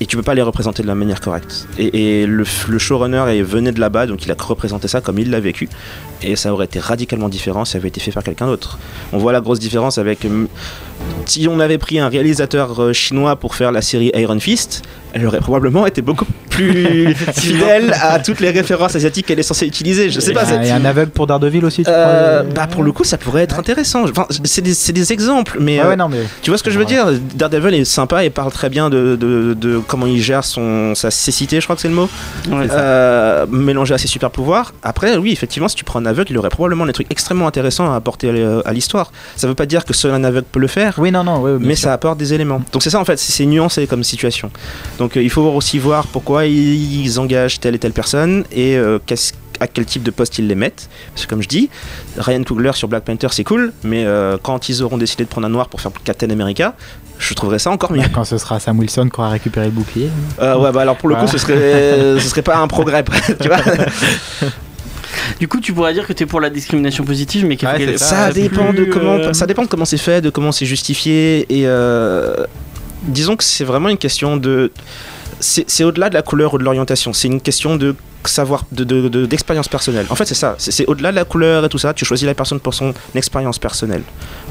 [0.00, 1.66] Et tu peux pas les représenter de la manière correcte.
[1.78, 5.40] Et, le, le showrunner venait de là-bas, donc il a représenté ça comme il l'a
[5.40, 5.68] vécu.
[6.22, 8.78] Et ça aurait été radicalement différent si ça avait été fait par quelqu'un d'autre.
[9.12, 10.26] On voit la grosse différence avec.
[11.26, 14.82] Si on avait pris un réalisateur euh, chinois pour faire la série Iron Fist,
[15.14, 19.66] elle aurait probablement été beaucoup plus fidèle à toutes les références asiatiques qu'elle est censée
[19.66, 20.10] utiliser.
[20.10, 20.44] Je sais pas.
[20.60, 23.04] Il y a- un aveugle pour Daredevil aussi, tu euh, crois bah pour le coup
[23.04, 24.04] ça pourrait être intéressant.
[24.04, 26.18] Enfin, c'est des, c'est des exemples, mais Ouais, euh, ouais, non, mais.
[26.42, 27.06] tu vois ce que je veux dire?
[27.34, 31.10] Daredevil est sympa et parle très bien de, de- de comment il gère son, sa
[31.10, 32.08] cécité, je crois que c'est le mot,
[32.50, 34.72] Ouais, euh, mélangé à ses super pouvoirs.
[34.82, 37.90] Après, oui, effectivement, si tu prends un aveugle, il aurait probablement des trucs extrêmement intéressants
[37.92, 39.10] à apporter à, à l'histoire.
[39.36, 40.87] Ça veut pas dire que seul un aveugle peut le faire.
[40.98, 41.84] Oui, non, non, bien Mais sûr.
[41.84, 42.62] ça apporte des éléments.
[42.72, 44.50] Donc c'est ça en fait, c'est nuancé comme situation.
[44.98, 48.98] Donc euh, il faut aussi voir pourquoi ils, engagent telle et telle personne et euh,
[49.04, 50.88] qu'est-ce- à quel type de poste ils les mettent.
[51.14, 51.68] Parce que comme je dis,
[52.16, 55.46] Ryan Coogler sur Black Panther c'est cool, mais euh, quand ils auront décidé de prendre
[55.48, 56.74] un noir pour faire Captain America,
[57.18, 58.02] je trouverais ça encore mieux.
[58.14, 60.08] Quand ce sera Sam Wilson qui aura récupéré le bouclier.
[60.40, 63.04] Euh, ouais bah alors pour le coup ce serait, ce serait pas un progrès,
[63.40, 63.58] tu vois.
[65.40, 67.56] Du coup, tu pourrais dire que t'es pour la discrimination positive, mais
[67.96, 68.32] ça.
[68.32, 71.46] dépend plus, de comment euh, ça dépend de comment c'est fait de comment c'est justifié
[71.48, 72.44] et euh,
[73.02, 74.72] disons que c'est vraiment une question de
[75.40, 77.12] c'est c'est au-delà de la couleur ou de l'orientation.
[77.12, 77.94] C'est une question de
[78.24, 80.06] savoir de de- de- d'expérience personnelle.
[80.10, 80.54] En fait c'est ça.
[80.58, 83.58] C'est au-delà de la couleur et tout ça tu choisis la personne pour son expérience
[83.58, 84.02] personnelle.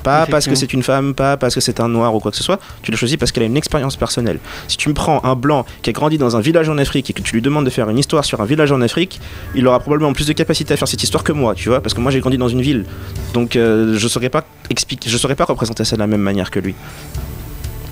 [0.03, 2.37] Pas parce que c'est une femme pas parce que c'est un noir ou quoi que
[2.37, 4.39] ce soit tu le choisis parce qu'elle a une expérience personnelle.
[4.67, 7.13] Si tu me prends un blanc qui a grandi dans un village en Afrique et
[7.13, 9.19] que tu lui demandes de faire une histoire sur un village en Afrique
[9.55, 11.93] il aura probablement plus de capacité à faire cette histoire que moi tu vois parce
[11.93, 12.85] que moi j'ai grandi dans une ville.
[13.33, 16.51] Donc euh, je saurais pas expliquer, je saurais pas représenter ça de la même manière
[16.51, 16.75] que lui.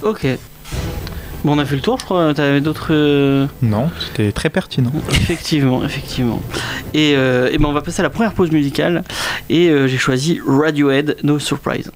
[0.04, 0.26] Ok.
[1.46, 2.34] Bon, on a fait le tour, je crois.
[2.34, 2.88] T'avais d'autres.
[2.90, 4.92] euh, Non, c'était très pertinent.
[5.12, 6.42] Effectivement, effectivement.
[6.96, 9.04] Et, euh, et ben on va passer à la première pause musicale.
[9.52, 11.92] Et euh, j'ai choisi Radiohead, No Surprise.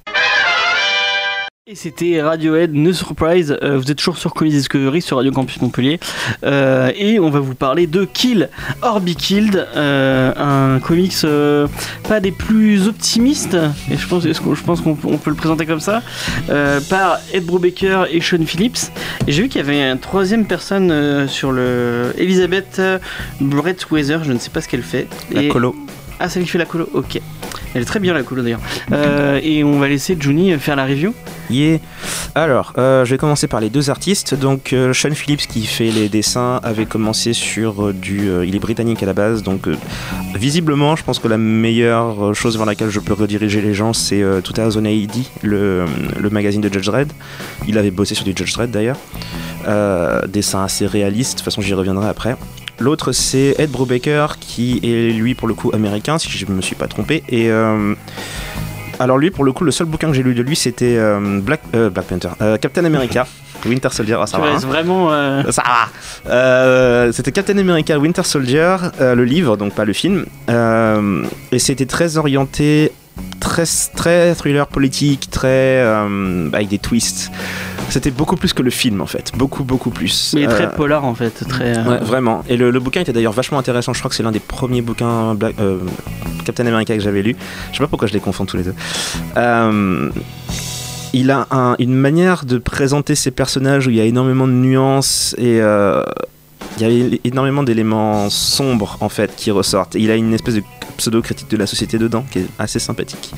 [1.72, 3.56] Et c'était Radiohead, No Surprise.
[3.62, 6.00] Euh, vous êtes toujours sur Comics Discovery sur Radio Campus Montpellier.
[6.42, 8.48] Euh, et on va vous parler de Kill
[8.82, 11.14] or Be Killed, euh, un comics
[12.08, 13.56] pas des plus optimistes.
[13.88, 16.02] Et je pense, je pense qu'on peut- le présenter comme ça.
[16.88, 18.90] par Ed Brubaker et Sean Phillips.
[19.28, 22.12] Et j'ai vu qu'il y avait une troisième personne sur le.
[22.18, 22.98] Elisabeth euh,
[23.40, 25.06] Brett Weather, je ne sais pas ce qu'elle fait.
[25.30, 25.76] La Et- colo.
[26.18, 27.20] Ah, c'est elle qui fait la colo Ok.
[27.74, 28.60] Elle est très bien la colo d'ailleurs.
[28.92, 31.14] Euh, et on va laisser Juni faire la review.
[31.50, 31.78] Yeah.
[32.34, 34.34] Alors, euh, je vais commencer par les deux artistes.
[34.34, 38.28] Donc, euh, Sean Phillips qui fait les dessins avait commencé sur du.
[38.44, 39.68] il est britannique à la base, donc
[40.34, 44.22] visiblement, je pense que la meilleure chose vers laquelle je peux rediriger les gens, c'est
[44.22, 45.84] euh, 2000 AD, le,
[46.18, 47.12] le magazine de Judge Dredd.
[47.68, 48.96] Il avait bossé sur du Judge Dredd d'ailleurs.
[50.28, 52.36] Dessin assez réaliste, de toute façon, j'y reviendrai après.
[52.80, 56.74] L'autre, c'est Ed Brubaker, qui est lui pour le coup américain, si je me suis
[56.74, 57.22] pas trompé.
[57.28, 57.94] Et euh,
[58.98, 61.40] alors lui, pour le coup, le seul bouquin que j'ai lu de lui, c'était euh,
[61.40, 63.26] Black, euh, Black Panther, Captain America.
[63.66, 64.54] Winter Soldier, ah, ça Tu va.
[64.54, 64.58] hein.
[64.66, 65.10] vraiment.
[65.52, 65.62] Ça
[66.24, 67.12] va.
[67.12, 70.24] C'était Captain America Winter Soldier, le livre, donc pas le film.
[71.52, 72.90] Et c'était très orienté,
[73.40, 75.48] très, très thriller politique, très
[75.82, 77.30] euh, avec des twists.
[77.88, 80.32] C'était beaucoup plus que le film en fait, beaucoup beaucoup plus.
[80.34, 81.44] Mais il est très Euh, polar en fait.
[81.48, 82.44] Très, euh, Ouais, vraiment.
[82.48, 83.92] Et le, le bouquin était d'ailleurs vachement intéressant.
[83.92, 85.56] Je crois que c'est l'un des premiers bouquins Black-
[86.44, 87.34] Captain America que j'avais lu.
[87.72, 88.74] Je sais pas pourquoi je les confonds tous les deux.
[91.12, 94.52] Il a un- une manière de présenter ses personnages où il y a énormément de
[94.52, 99.96] nuances et il y a énormément d'éléments sombres en fait qui ressortent.
[99.96, 100.62] Et il a une espèce de
[101.00, 103.32] pseudo-critique de la société dedans qui est assez sympathique.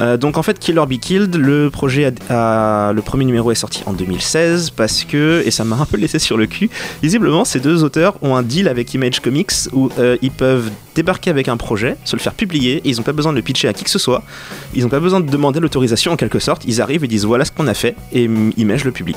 [0.00, 3.56] Euh, donc en fait, Kill or Be Killed, le projet, a, le premier numéro est
[3.56, 6.70] sorti en 2016 parce que, et ça m'a un peu laissé sur le cul,
[7.02, 11.30] visiblement ces deux auteurs ont un deal avec Image Comics où euh, ils peuvent débarquer
[11.30, 13.68] avec un projet, se le faire publier, et ils n'ont pas besoin de le pitcher
[13.68, 14.22] à qui que ce soit,
[14.74, 17.44] ils n'ont pas besoin de demander l'autorisation en quelque sorte, ils arrivent et disent voilà
[17.44, 19.14] ce qu'on a fait, et mm, Image le publie.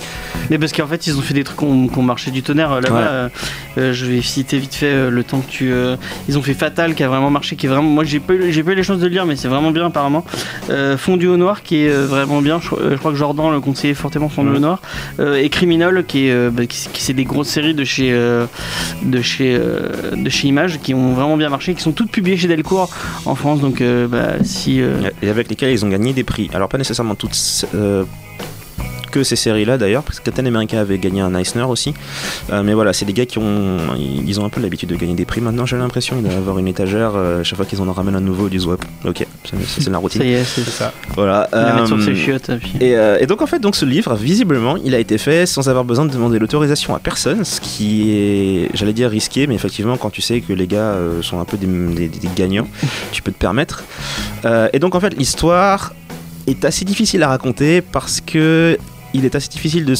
[0.49, 2.81] Mais parce qu'en fait, ils ont fait des trucs qui ont, marché du tonnerre.
[2.81, 3.01] Là-bas, Ouais.
[3.05, 3.29] euh,
[3.77, 5.71] euh, je vais citer vite fait euh, le temps que tu.
[5.71, 5.95] euh,
[6.27, 7.87] ils ont fait Fatal qui a vraiment marché, qui est vraiment.
[7.89, 9.85] Moi, j'ai pas, eu- pas eu les chances de le lire, mais c'est vraiment bien
[9.85, 10.25] apparemment.
[10.69, 12.59] Euh, Fondu au noir qui est euh, vraiment bien.
[12.59, 14.57] Je, euh, je crois que Jordan le conseillait fortement Fondu Ouais.
[14.57, 14.81] au noir.
[15.19, 18.11] Euh, et Criminal qui est, euh, bah, qui, qui- c'est des grosses séries de chez,
[18.11, 18.45] euh,
[19.03, 22.37] de chez, euh, de chez Image qui ont vraiment bien marché, qui sont toutes publiées
[22.37, 22.89] chez Delcourt
[23.25, 23.61] en France.
[23.61, 24.81] Donc, euh, bah, si.
[24.81, 26.49] euh, Et avec lesquels ils ont gagné des prix.
[26.53, 27.37] Alors pas nécessairement toutes
[27.73, 28.03] euh,
[29.13, 31.93] que ces séries-là d'ailleurs, parce que Captain America avait gagné un Eisner aussi.
[32.51, 35.13] Euh, mais voilà, c'est des gars qui ont, ils ont un peu l'habitude de gagner
[35.13, 35.39] des prix.
[35.41, 37.11] Maintenant, j'ai l'impression ils doivent avoir une étagère.
[37.15, 39.97] euh, chaque fois qu'ils en ramènent un nouveau, ils disent ouais, ok, c'est la ça
[39.99, 40.21] routine.
[40.23, 40.91] y est, c'est C'est ça.
[41.15, 41.47] Voilà.
[41.53, 42.49] Euh, ses chiottes.
[42.81, 45.69] et euh, et donc en fait, donc ce livre, visiblement, il a été fait sans
[45.69, 49.97] avoir besoin de demander l'autorisation à personne, ce qui est, j'allais dire risqué, mais effectivement,
[49.97, 52.67] quand tu sais que les gars euh, sont un peu des, des- des gagnants,
[53.11, 53.83] tu peux te permettre.
[54.73, 55.93] Et donc en fait, l'histoire
[56.47, 58.77] est assez difficile à raconter parce que
[59.13, 59.95] il est assez difficile de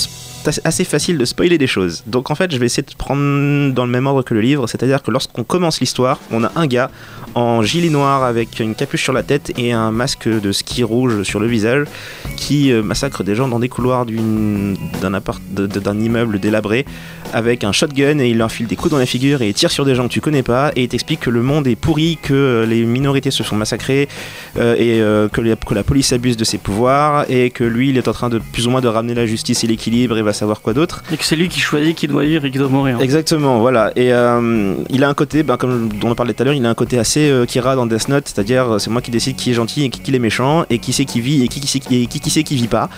[0.66, 2.04] assez facile de spoiler des choses.
[2.06, 4.68] Donc en fait, je vais essayer de prendre dans le même ordre que le livre,
[4.68, 6.92] c'est-à-dire que lorsqu'on commence l'histoire, on a un gars
[7.36, 11.24] en gilet noir avec une capuche sur la tête et un masque de ski rouge
[11.24, 11.88] sur le visage
[12.36, 16.86] qui euh, massacre des gens dans des couloirs d'un immeuble délabré
[17.34, 19.72] avec un shotgun et il leur file des coups dans la figure et il tire
[19.72, 22.18] sur des gens que tu connais pas et il t'explique que le monde est pourri,
[22.22, 24.08] que euh, les minorités se font massacrer
[24.58, 27.90] euh, et euh, que, les- que la police abuse de ses pouvoirs et que lui
[27.90, 30.22] il est en train de plus ou moins de ramener la justice et l'équilibre et
[30.22, 31.04] va savoir quoi d'autre.
[31.12, 33.00] Et que c'est lui qui choisit qui doit vivre et qui doit mourir.
[33.02, 33.92] Exactement, voilà.
[33.96, 36.66] Et euh, il a un côté, ben, comme on en parlait tout à l'heure, il
[36.66, 39.54] a un côté assez Kira dans Death Note, c'est-à-dire c'est moi qui décide qui est
[39.56, 41.80] gentil et qui, qui est méchant, et qui c'est qui vit et qui, qui, c'est
[41.80, 42.90] qui, et qui, qui c'est qui vit pas.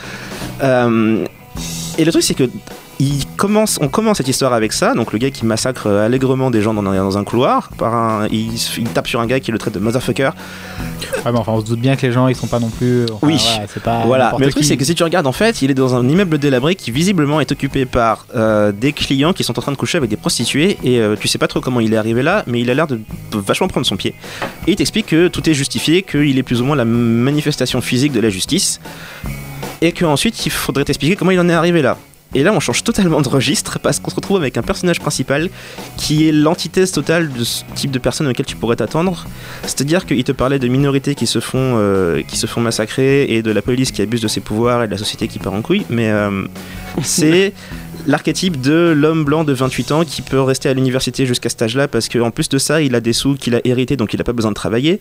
[1.98, 2.50] Et le truc c'est que
[3.00, 6.50] il commence, on commence cette histoire avec ça, donc le gars qui massacre euh, allègrement
[6.52, 8.50] des gens dans un, dans un couloir, par un, il,
[8.94, 10.30] tape sur un gars qui le traite de motherfucker.
[11.26, 13.04] Ouais, mais enfin, on se doute bien que les gens, ils sont pas non plus.
[13.06, 13.38] enfin, Oui.
[13.38, 14.04] voilà, c'est pas.
[14.06, 16.08] Voilà, mais le truc c'est que si tu regardes en fait, il est dans un
[16.08, 19.78] immeuble délabré qui visiblement est occupé par euh, des clients qui sont en train de
[19.78, 22.44] coucher avec des prostituées et euh, tu sais pas trop comment il est arrivé là,
[22.48, 22.96] mais il a l'air de,
[23.32, 24.16] de vachement prendre son pied.
[24.68, 28.14] Et il t'explique que tout est justifié, qu'il est plus ou moins la manifestation physique
[28.14, 28.80] de la justice
[29.82, 31.98] et qu'ensuite il faudrait t'expliquer comment il en est arrivé là.
[32.36, 35.50] Et là, on change totalement de registre parce qu'on se retrouve avec un personnage principal
[35.96, 39.26] qui est l'antithèse totale de ce type de personne auquel tu pourrais t'attendre.
[39.64, 43.42] C'est-à-dire qu'il te parlait de minorités qui se font, euh, qui se font massacrer et
[43.42, 45.62] de la police qui abuse de ses pouvoirs et de la société qui part en
[45.62, 45.86] couille.
[45.90, 46.46] Mais euh,
[47.04, 47.54] c'est
[48.06, 51.88] l'archétype de l'homme blanc de 28 ans qui peut rester à l'université jusqu'à cet âge-là
[51.88, 54.26] parce qu'en plus de ça, il a des sous qu'il a hérités donc il n'a
[54.26, 55.00] pas besoin de travailler.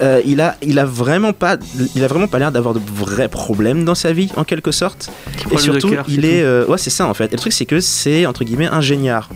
[0.00, 1.56] Euh, il a, il a vraiment pas,
[1.94, 5.10] il a vraiment pas l'air d'avoir de vrais problèmes dans sa vie en quelque sorte.
[5.50, 7.26] Et surtout, cœur, il est, euh, ouais, c'est ça en fait.
[7.26, 9.28] Et le truc, c'est que c'est entre guillemets un géniard.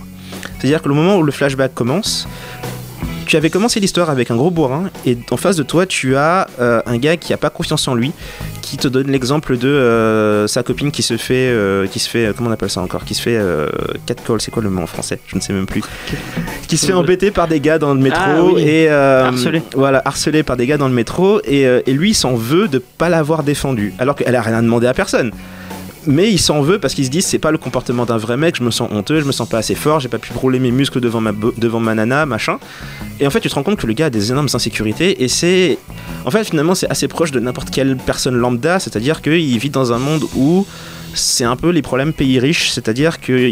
[0.58, 2.28] C'est-à-dire que le moment où le flashback commence,
[3.32, 6.48] tu avais commencé l'histoire avec un gros bourrin, et en face de toi, tu as
[6.60, 8.12] euh, un gars qui a pas confiance en lui,
[8.60, 12.34] qui te donne l'exemple de euh, sa copine qui se fait, euh, qui se fait,
[12.36, 13.40] comment on appelle ça encore, qui se fait
[14.04, 15.18] catcall, c'est quoi le mot en français?
[15.26, 15.82] Je ne sais même plus.
[16.68, 18.64] Qui se fait embêter par des gars dans le métro Ah oui.
[18.64, 19.62] et Harcelé.
[19.74, 23.08] Voilà, harcelé par des gars dans le métro, et, et lui, s'en veut de pas
[23.08, 25.32] l'avoir défendu, alors qu'elle a rien demandé à personne.
[26.06, 28.56] Mais il s'en veut parce qu'il se dit c'est pas le comportement d'un vrai mec,
[28.56, 30.70] je me sens honteux, je me sens pas assez fort, j'ai pas pu rouler mes
[30.70, 32.58] muscles devant ma, devant ma nana, machin.
[33.20, 35.28] Et en fait, tu te rends compte que le gars a des énormes insécurités et
[35.28, 35.78] c'est.
[36.24, 39.92] En fait, finalement, c'est assez proche de n'importe quelle personne lambda, c'est-à-dire qu'il vit dans
[39.92, 40.66] un monde où
[41.14, 43.50] c'est un peu les problèmes pays riches, c'est-à-dire que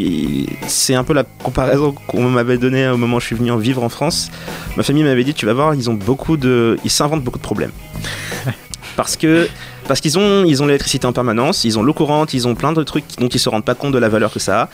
[0.67, 3.59] c'est un peu la comparaison qu'on m'avait donnée au moment où je suis venu en
[3.59, 4.31] vivre en France.
[4.77, 6.79] Ma famille m'avait dit tu vas voir, ils ont beaucoup de.
[6.85, 7.73] Ils s'inventent beaucoup de problèmes.
[8.97, 9.49] Parce que
[9.89, 12.73] Parce qu'ils ont, ils ont l'électricité en permanence, ils ont l'eau courante, ils ont plein
[12.73, 14.69] de trucs dont ils se rendent pas compte de la valeur que ça a.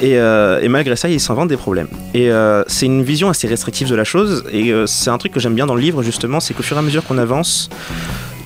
[0.00, 1.88] Et, euh, malgré ça, ils s'inventent des problèmes.
[2.14, 4.44] Et euh, c'est une vision assez restrictive de la chose.
[4.52, 6.76] Et euh, c'est un truc que j'aime bien dans le livre, justement, c'est qu'au fur
[6.76, 7.70] et à mesure qu'on avance,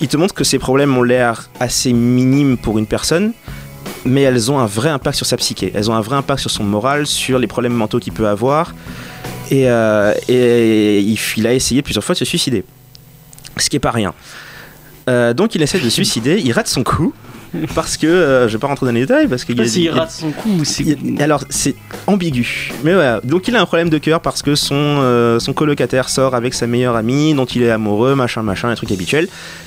[0.00, 3.32] il te montre que ces problèmes ont l'air assez minimes pour une personne,
[4.04, 5.72] mais elles ont un vrai impact sur sa psyché.
[5.74, 8.74] Elles ont un vrai impact sur son moral, sur les problèmes mentaux qu'il peut avoir.
[9.50, 9.64] Et,
[10.28, 12.64] et il, a essayé plusieurs fois de se suicider.
[13.56, 14.14] Ce qui est pas rien.
[15.08, 17.12] Euh, donc il essaie de se suicider, il rate son coup.
[17.74, 20.12] Parce que, euh, je vais pas rentrer dans les détails, parce qu'il S'il des- rate
[20.12, 20.84] son coup, c'est.
[20.84, 21.74] il- alors c'est
[22.06, 22.70] ambigu.
[22.84, 26.08] Mais voilà, donc il a un problème de cœur parce que son, euh, son colocataire
[26.10, 29.26] sort avec sa meilleure amie dont il est amoureux, machin, machin, un truc habituel.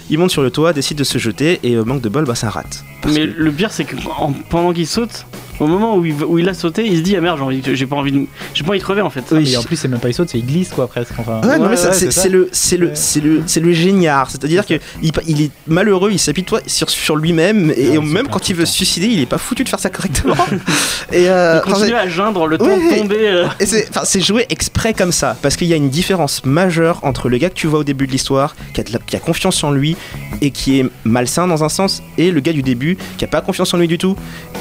[0.10, 2.36] Il monte sur le toit, décide de se jeter et euh, manque de bol, bah
[2.36, 2.86] ça rate.
[3.02, 5.26] Parce Mais que- le pire, c'est que en- pendant qu'il saute,
[5.60, 7.44] au moment où il, va- où il a sauté, il se dit ah merde, j'ai
[7.44, 9.24] envie, de- j'ai pas envie de, j'ai pas envie de crever en fait.
[9.32, 9.52] Oui.
[9.54, 11.12] Et en plus, c'est même pas il saute, c'est il glisse quoi presque.
[11.18, 12.22] Enfin, Ouais, non, Ouais, mais ça, ouais, c'est c'est ça.
[12.24, 14.30] c'est le, c'est le, c'est le, c'est le géniard.
[14.32, 18.56] C'est-à-dire que il, est malheureux, il s'apitoie sur, sur lui-même et se même quand il
[18.56, 20.36] veut se suicider, il est pas foutu de faire ça correctement.
[21.12, 23.28] et euh, Il continue à geindre le temps de tomber.
[23.28, 23.48] euh.
[23.60, 27.00] Et c'est, enfin, c'est joué exprès comme ça, parce qu'il y a une différence majeure
[27.04, 29.16] entre le gars que tu vois au début de l'histoire, qui a, de la- qui
[29.16, 29.96] a confiance en lui
[30.42, 33.42] et qui est malsain dans un sens, et le gars du début qui a pas
[33.42, 34.16] confiance en lui du tout.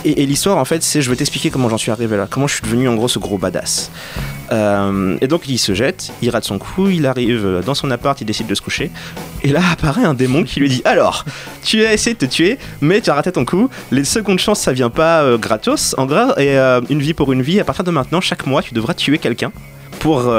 [0.05, 2.47] Et, et l'histoire, en fait, c'est je vais t'expliquer comment j'en suis arrivé là, comment
[2.47, 3.91] je suis devenu en gros ce gros badass.
[4.51, 8.21] Euh, et donc il se jette, il rate son coup, il arrive dans son appart,
[8.21, 8.91] il décide de se coucher,
[9.43, 11.25] et là apparaît un démon qui lui dit alors,
[11.65, 13.71] tu as essayé de te tuer, mais tu as raté ton coup.
[13.91, 17.33] Les secondes chances, ça vient pas euh, gratos, en gras, et euh, une vie pour
[17.33, 17.61] une vie.
[17.61, 19.53] À partir de maintenant, chaque mois, tu devras tuer quelqu'un
[20.01, 20.33] pour,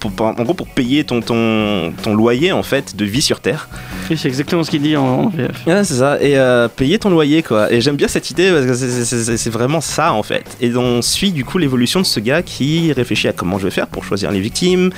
[0.00, 3.40] pour- pour- en gros, pour payer ton, ton, ton loyer en fait de vie sur
[3.40, 3.68] Terre.
[4.10, 5.66] Oui, c'est exactement ce qu'il dit en, VF.
[5.66, 6.20] Ouais, c'est ça.
[6.20, 7.72] Et euh, payer ton loyer, quoi.
[7.72, 10.44] Et j'aime bien cette idée parce que c'est- vraiment ça, en fait.
[10.60, 13.70] Et on suit du coup l'évolution de ce gars qui réfléchit à comment je vais
[13.70, 14.90] faire pour choisir les victimes.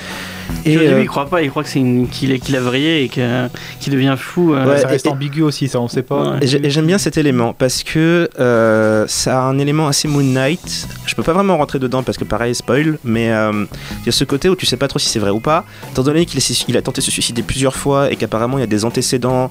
[0.65, 3.03] Et début, euh, il croit pas, il croit que c'est qu'il est qu'il a vrillé
[3.03, 4.53] et qu'il devient fou.
[4.53, 4.65] euh.
[4.65, 6.31] Ouais, ça reste et- ambigu aussi, ça on sait pas.
[6.33, 6.37] Ouais.
[6.41, 10.07] Et j'ai- et j'aime bien cet élément parce que euh, ça a un élément assez
[10.07, 10.87] Moon Knight.
[11.05, 13.65] Je peux pas vraiment rentrer dedans parce que pareil, spoil, mais euh,
[14.01, 15.65] il y a ce côté où tu sais pas trop si c'est vrai ou pas.
[15.91, 18.63] Étant donné qu'il il a tenté de se suicider plusieurs fois et qu'apparemment il y
[18.63, 19.49] a des antécédents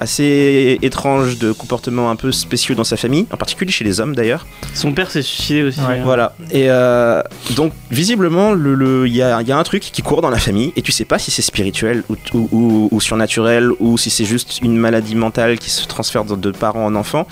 [0.00, 4.14] assez étranges de comportements un peu spéciaux dans sa famille, en particulier chez les hommes
[4.14, 4.46] d'ailleurs.
[4.74, 5.80] Son père s'est suicidé aussi.
[5.80, 5.98] Ouais.
[5.98, 6.02] hein.
[6.04, 6.32] Voilà.
[6.50, 7.22] Et euh,
[7.56, 10.30] donc, visiblement, le- le- il y, a, il y a un truc qui court dans
[10.30, 13.98] la famille et tu sais pas si c'est spirituel ou, ou- ou- ou surnaturel ou
[13.98, 17.26] si c'est juste une maladie mentale qui se transfère de, de parents en enfants.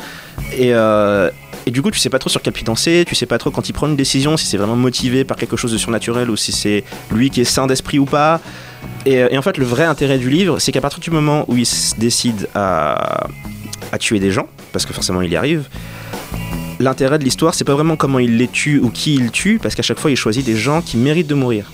[0.53, 1.31] Et, euh,
[1.67, 3.51] et du coup, tu sais pas trop sur quel pied danser, tu sais pas trop
[3.51, 6.37] quand il prend une décision si c'est vraiment motivé par quelque chose de surnaturel ou
[6.37, 8.41] si c'est lui qui est sain d'esprit ou pas.
[9.05, 11.57] Et, euh, en fait, le vrai intérêt du livre, c'est qu'à partir du moment où
[11.57, 11.67] il
[11.99, 13.27] décide à,
[13.91, 15.69] à tuer des gens, parce que forcément il y arrive,
[16.81, 19.75] l'intérêt de l'histoire, c'est pas vraiment comment il les tue ou qui il tue, parce
[19.75, 21.71] qu'à chaque fois, il choisit des gens qui méritent de mourir.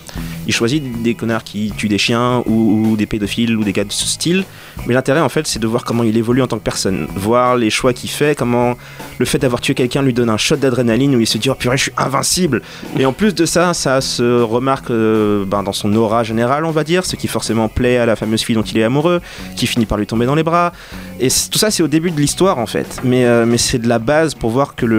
[0.46, 3.92] Il choisit des connards qui tuent des chiens ou, des pédophiles ou des gars de
[3.92, 4.44] ce style.
[4.86, 7.56] Mais l'intérêt, en fait, c'est de voir comment il évolue en tant que personne, voir
[7.56, 8.74] les choix qu'il fait, comment
[9.18, 11.54] le fait d'avoir tué quelqu'un lui donne un shot d'adrénaline où il se dit oh
[11.54, 12.62] purée, je suis invincible.
[12.98, 16.70] Et en plus de ça, ça se remarque euh, ben, dans son aura générale, on
[16.70, 19.20] va dire, ce qui forcément plaît à la fameuse fille dont il est amoureux,
[19.56, 20.72] qui finit par lui tomber dans les bras.
[21.20, 23.00] Et tout ça, c'est au début de l'histoire, en fait.
[23.04, 24.91] Mais, euh, mais c'est de la base pour voir que le.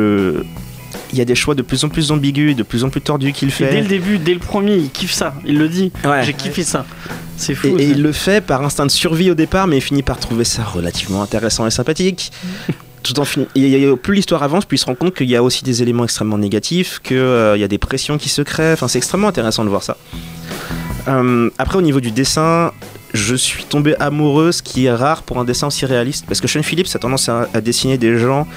[1.11, 3.31] Il y a des choix de plus en plus ambigus, de plus en plus tordus
[3.33, 3.69] qu'il Et fait.
[3.71, 5.33] dès le début, dès le premier, il kiffe ça.
[5.45, 5.91] Il le dit.
[6.05, 6.23] Ouais.
[6.23, 6.85] J'ai kiffé ça.
[7.37, 7.67] C'est fou.
[7.79, 10.43] Et, il le fait par instinct de survie au départ, mais il finit par trouver
[10.43, 12.31] ça relativement intéressant et sympathique.
[13.03, 15.35] Tout en fin- et- et plus l'histoire avance, plus il se rend compte qu'il y
[15.35, 18.73] a aussi des éléments extrêmement négatifs, qu'il y a des pressions qui se créent.
[18.73, 19.97] Enfin, c'est extrêmement intéressant de voir ça.
[21.07, 22.71] Euh, après, au niveau du dessin,
[23.13, 26.47] je suis tombé amoureux, ce qui est rare pour un dessin aussi réaliste, parce que
[26.47, 28.47] Sean Phillips a tendance à, à dessiner des gens.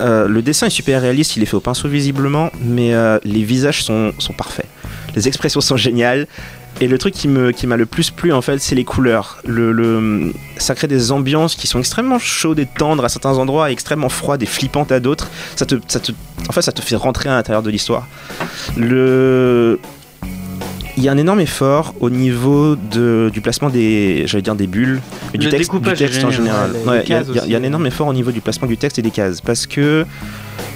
[0.00, 3.42] Euh, le dessin est super réaliste, il est fait au pinceau visiblement, mais euh, les
[3.44, 4.66] visages sont, parfaits.
[5.14, 6.26] Les expressions sont géniales.
[6.80, 9.38] Et le truc qui m'a le plus plu en fait, c'est les couleurs.
[9.44, 13.68] Le, le- ça crée des ambiances qui sont extrêmement chaudes et tendres à certains endroits,
[13.70, 15.28] et extrêmement froides et flippantes à d'autres.
[15.56, 16.12] Ça te, ça te,
[16.48, 18.06] en fait, ça te fait rentrer à l'intérieur de l'histoire.
[18.76, 19.78] Le
[21.00, 24.66] il y a un énorme effort au niveau de, du placement des, j'allais dire des
[24.66, 25.00] bulles,
[25.32, 26.70] mais du texte, du texte en général.
[26.86, 29.02] Ouais, il y a- y, un énorme effort au niveau du placement du texte et
[29.02, 30.04] des cases, parce que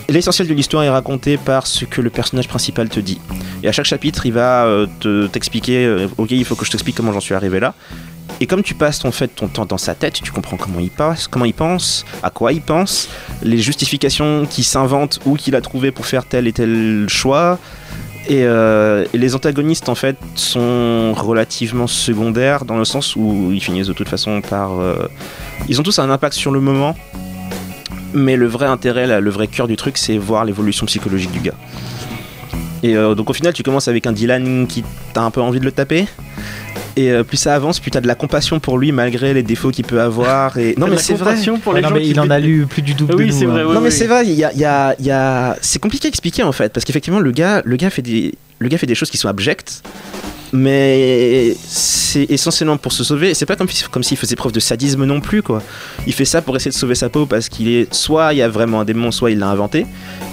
[0.08, 3.20] l'essentiel de l'histoire est raconté par ce que le personnage principal te dit.
[3.62, 6.70] Et à chaque chapitre, il va euh, te- t'expliquer, euh, ok, il faut que je
[6.70, 7.74] t'explique comment j'en suis arrivé là.
[8.40, 10.90] Et comme tu passes en fait ton temps dans sa tête, tu comprends comment il
[10.90, 13.08] passe, comment il pense, à quoi il pense,
[13.42, 17.58] les justifications qu'il s'invente ou qu'il a trouvé pour faire tel et tel choix.
[18.28, 23.60] Et, euh, et les antagonistes en fait sont relativement secondaires dans le sens où ils
[23.60, 24.80] finissent de toute façon par.
[24.80, 25.08] euh,
[25.68, 26.96] ils ont tous un impact sur le moment,
[28.14, 31.54] mais le vrai intérêt, le vrai cœur du truc, c'est voir l'évolution psychologique du gars.
[32.82, 35.60] Et euh, donc au final, tu commences avec un Dylan qui t'a un peu envie
[35.60, 36.06] de le taper.
[36.96, 39.70] Et euh, plus ça avance, plus t'as de la compassion pour lui malgré les défauts
[39.72, 40.56] qu'il peut avoir.
[40.58, 40.74] Et...
[40.78, 41.30] Non, mais c'est vrai.
[41.32, 43.26] compassion pour Ouais, les non, gens mais il en a lu plus du double Oui,
[43.26, 43.38] de nous.
[43.38, 43.72] c'est vrai, hein.
[43.74, 46.06] non mais c'est vrai, il y a, il y a- il y a- c'est compliqué
[46.06, 48.86] à expliquer en fait, parce qu'effectivement le gars, le gars fait des, le gars fait
[48.86, 49.82] des choses qui sont abjectes,
[50.54, 53.34] mais c'est essentiellement pour se sauver.
[53.34, 55.60] C'est pas comme, comme s'il faisait preuve de sadisme non plus quoi.
[56.06, 58.42] Il fait ça pour essayer de sauver sa peau parce qu'il est, soit il y
[58.42, 59.84] a vraiment un démon, soit il l'a inventé,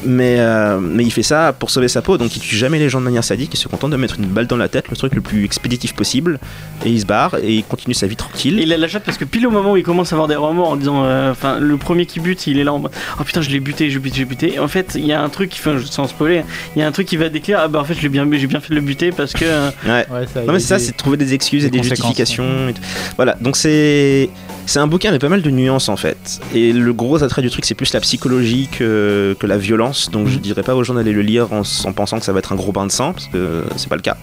[0.05, 2.87] mais euh, mais il fait ça pour sauver sa peau, donc il tue jamais les
[2.87, 3.51] gens de manière sadique.
[3.55, 5.95] Il se contente de mettre une balle dans la tête, le truc le plus expéditif
[5.95, 6.39] possible,
[6.85, 8.59] et il se barre et il continue sa vie tranquille.
[8.59, 10.27] Et il a la chatte parce que pile au moment où il commence à avoir
[10.27, 12.91] des remords en disant, euh, enfin, le premier qui bute, il est là en mode,
[13.19, 14.53] oh putain, je l'ai buté, je l'ai buté, je l'ai buté.
[14.53, 16.43] Et en fait, il y a un truc, enfin, sans spoiler,
[16.75, 18.27] il y a un truc qui va déclare, ah bah en fait, je l'ai bien,
[18.31, 19.45] j'ai bien fait de le buter parce que.
[19.87, 20.05] Ouais.
[20.11, 22.69] Ouais, ça, Non mais c'est ça, c'est de trouver des excuses et des justifications.
[22.69, 22.81] et tout.
[23.15, 24.29] Voilà, donc c'est
[24.65, 26.39] c'est un bouquin avec pas mal de nuances en fait.
[26.53, 30.09] Et le gros attrait du truc, c'est plus la psychologie que, que la violence.
[30.11, 30.41] Donc je Mhm.
[30.41, 32.71] dirais pas aux gens d'aller le lire en, pensant que ça va être un gros
[32.71, 34.17] bain de sang, parce que c'est pas le cas.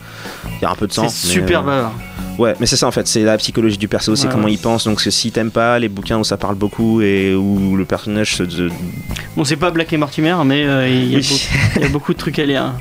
[0.61, 1.09] Il y a un peu de sang.
[1.09, 1.95] C'est super euh, bavard.
[2.39, 4.53] Ouais, mais c'est ça en fait, c'est la psychologie du perso, c'est Ouais, comment ouais.
[4.53, 4.85] il pense.
[4.85, 8.45] Donc si t'aimes pas les bouquins où ça parle beaucoup et où le personnage se.
[9.37, 11.29] Bon, c'est pas Black et Mortimer, mais euh, il y, a Oui.
[11.29, 12.75] beaucoup- il y a beaucoup de trucs à lire.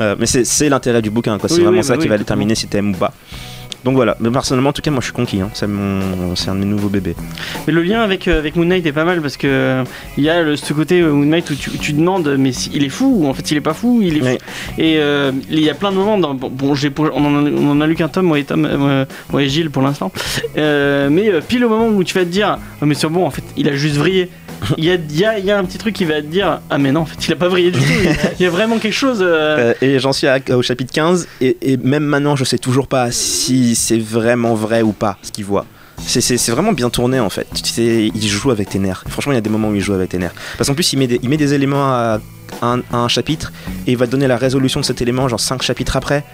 [0.00, 1.48] Euh, mais c'est l'intérêt du bouquin, quoi.
[1.48, 3.12] C'est Oui, vraiment oui, ça bah qui va déterminer si t'aimes ou pas.
[3.84, 5.40] Donc voilà, mais personnellement, en tout cas, moi je suis conquis.
[5.40, 5.50] hein.
[5.54, 7.16] C'est mon, c'est un de mes nouveaux bébés.
[7.66, 9.84] Mais le lien avec, euh, avec Moon Knight est pas mal parce que euh,
[10.16, 12.52] il y a le- ce côté euh, Moon Knight où tu, où tu demandes mais
[12.52, 14.24] si- il est fou ou en fait il est pas fou, il est fou.
[14.26, 14.38] Ouais.
[14.78, 17.50] Et euh, il y a plein de moments dans bon, bon, j'ai on, en a,
[17.50, 20.12] on en a lu qu'un tome moi et Tom moi et Gilles pour l'instant.
[20.56, 23.42] Mais pile au moment où tu vas te dire oh, mais c'est bon en fait
[23.56, 24.28] il a juste vrillé.
[24.78, 26.60] Il y a, y, a, il y a un petit truc qui va te dire
[26.70, 27.84] ah mais non en fait il a pas vrillé du tout.
[28.38, 29.18] Il y a vraiment quelque chose.
[29.20, 32.58] euh, Euh, et j'en suis à- au chapitre 15, et, et même maintenant, je sais
[32.58, 35.66] toujours pas si c'est vraiment vrai ou pas ce qu'il voit.
[36.04, 37.46] C'est- C'est c'est vraiment bien tourné en fait.
[37.54, 39.04] Tu sais, il joue avec tes nerfs.
[39.08, 40.34] Franchement, il y a des moments où il joue avec tes nerfs.
[40.58, 42.18] Parce qu'en plus, il met des, il met des éléments à
[42.62, 43.52] un, à un chapitre
[43.86, 46.24] et il va te donner la résolution de cet élément, genre 5 chapitres après.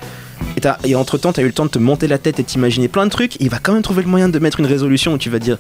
[0.56, 2.38] Et, t'as- et entre temps, tu as eu le temps de te monter la tête
[2.40, 3.36] et t'imaginer plein de trucs.
[3.36, 5.38] Et il va quand même trouver le moyen de mettre une résolution où tu vas
[5.38, 5.58] dire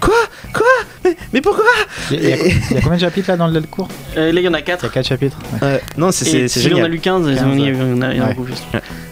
[0.00, 0.14] Quoi?
[0.52, 0.66] Quoi?
[1.32, 1.64] mais, pourquoi
[2.10, 4.44] Il y, a, il y combien de chapitres là dans le cours euh, là il
[4.44, 5.38] y en a Il y 4 a 4 chapitres.
[5.54, 5.58] Ouais.
[5.62, 6.90] Euh, Non, c'est- c'est c'est si on a génial.
[6.90, 7.80] lu 15, 15, il y ouais.
[7.80, 8.34] en a, il y en a Ouais.
[8.34, 8.62] beaucoup plus.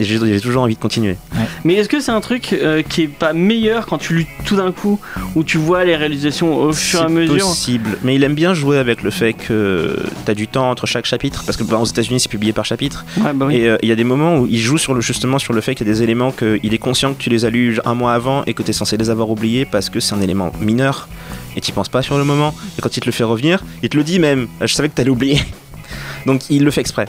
[0.00, 1.16] Et j'ai toujours envie de continuer.
[1.64, 4.56] Mais est-ce que c'est un truc euh, qui est pas meilleur quand tu lis tout
[4.56, 4.98] d'un coup,
[5.34, 8.34] où tu vois les réalisations au fur et à C'est mesure possible, mais il aime
[8.34, 11.78] bien jouer avec le fait que t'as du temps entre chaque chapitre, parce que bah,
[11.78, 13.56] aux États-Unis c'est publié par chapitre, Ouais, bah oui.
[13.56, 15.60] et euh, il y a des moments où il joue sur le, justement sur le
[15.60, 17.94] fait qu'il y a des éléments qu'il est conscient que tu les as lus un
[17.94, 20.52] mois avant et que tu es censé les avoir oubliés parce que c'est un élément
[20.60, 21.08] mineur
[21.56, 23.88] et tu penses pas sur le moment, et quand il te le fait revenir, il
[23.88, 25.40] te le dit même, je savais que t'allais oublier.
[26.26, 27.06] Donc il le fait exprès.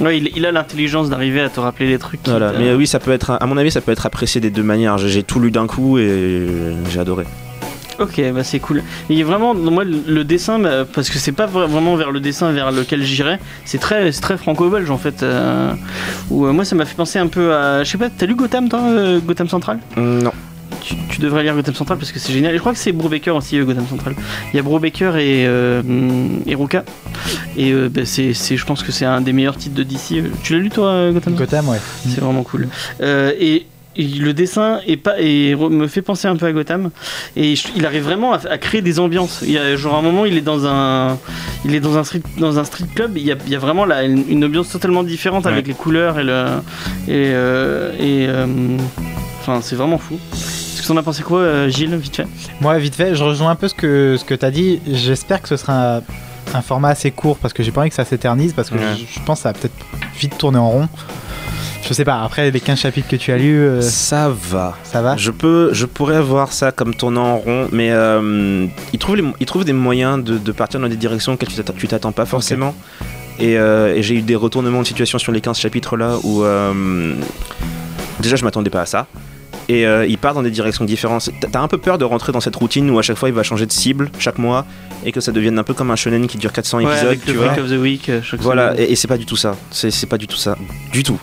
[0.00, 2.20] Ouais, il, il a l'intelligence d'arriver à te rappeler des trucs.
[2.26, 2.52] Voilà.
[2.58, 4.64] Mais euh, oui, ça peut être, à mon avis, ça peut être apprécié des deux
[4.64, 4.98] manières.
[4.98, 6.46] J'ai tout lu d'un coup et
[6.90, 7.24] j'ai adoré.
[8.00, 8.82] Ok, bah c'est cool.
[9.08, 12.50] Et vraiment, moi, le dessin, bah, parce que c'est pas vra- vraiment vers le dessin
[12.50, 15.22] vers lequel j'irais, c'est très, très franco-belge en fait.
[15.22, 15.72] euh,
[16.28, 17.84] où euh, moi, ça m'a fait penser un peu à.
[17.84, 19.78] Je sais pas, t'as lu Gotham, toi euh, Gotham Central?
[19.96, 20.32] Non.
[20.86, 22.52] Tu, tu devrais lire Gotham Central parce que c'est génial.
[22.52, 24.14] Et je crois que c'est Brubaker aussi, euh, Gotham Central.
[24.52, 25.82] Il y a Brubaker et, euh,
[26.46, 26.84] et Ruka.
[27.56, 30.22] Et euh, bah, c'est, je pense que c'est un des meilleurs titres de DC.
[30.42, 31.34] Tu l'as lu toi, Gotham?
[31.34, 31.78] Gotham, ouais.
[32.08, 32.68] C'est vraiment cool.
[33.00, 33.66] Euh, et,
[33.96, 36.90] le dessin est pas, et me fait penser un peu à Gotham.
[37.36, 39.42] Et je- il arrive vraiment à, à créer des ambiances.
[39.46, 41.16] Il y a genre un moment, il est dans un,
[41.64, 43.12] il est dans un street, dans un street club.
[43.16, 45.74] Il y a, il y a vraiment là une, une ambiance totalement différente avec les
[45.74, 46.44] couleurs et le,
[47.06, 48.46] et, euh, et euh,
[49.42, 50.18] enfin c'est vraiment fou.
[50.74, 52.26] Est-ce que t'en as pensé quoi, euh, Gilles, vite fait?
[52.60, 54.80] Moi, vite fait, je rejoins un peu ce que, ce que tu as dit.
[54.90, 56.02] J'espère que ce sera un,
[56.52, 58.80] un format assez court parce que j'ai pas envie que ça s'éternise parce que Ouais.
[58.98, 59.74] je, je pense que ça va peut-être
[60.18, 60.88] vite tourner en rond.
[61.86, 64.74] Je sais pas, après les 15 chapitres que tu as lus, euh, Ça va.
[64.84, 65.16] ça va?
[65.16, 69.24] Je peux, je pourrais voir ça comme tournant en rond, mais euh, il, trouve les,
[69.38, 72.74] il trouve des moyens de, de partir dans des directions auxquelles tu t'attends- pas forcément.
[73.38, 76.42] Et, euh, et j'ai eu des retournements de situation sur les 15 chapitres là où
[76.42, 77.12] euh,
[78.20, 79.06] déjà je m'attendais pas à ça.
[79.68, 81.30] Et euh, il part dans des directions différentes.
[81.50, 83.42] T'as- un peu peur de rentrer dans cette routine où à chaque fois il va
[83.42, 84.66] changer de cible chaque mois
[85.06, 87.24] et que ça devienne un peu comme un shonen qui dure 400 Ouais, épisodes, avec
[87.24, 87.52] tu le vois.
[87.52, 88.08] Of the Week.
[88.10, 88.86] euh, chaque Voilà, semaine.
[88.88, 89.56] et, et c'est pas du tout ça.
[89.70, 90.56] C'est pas du tout ça.
[90.92, 91.18] Du tout.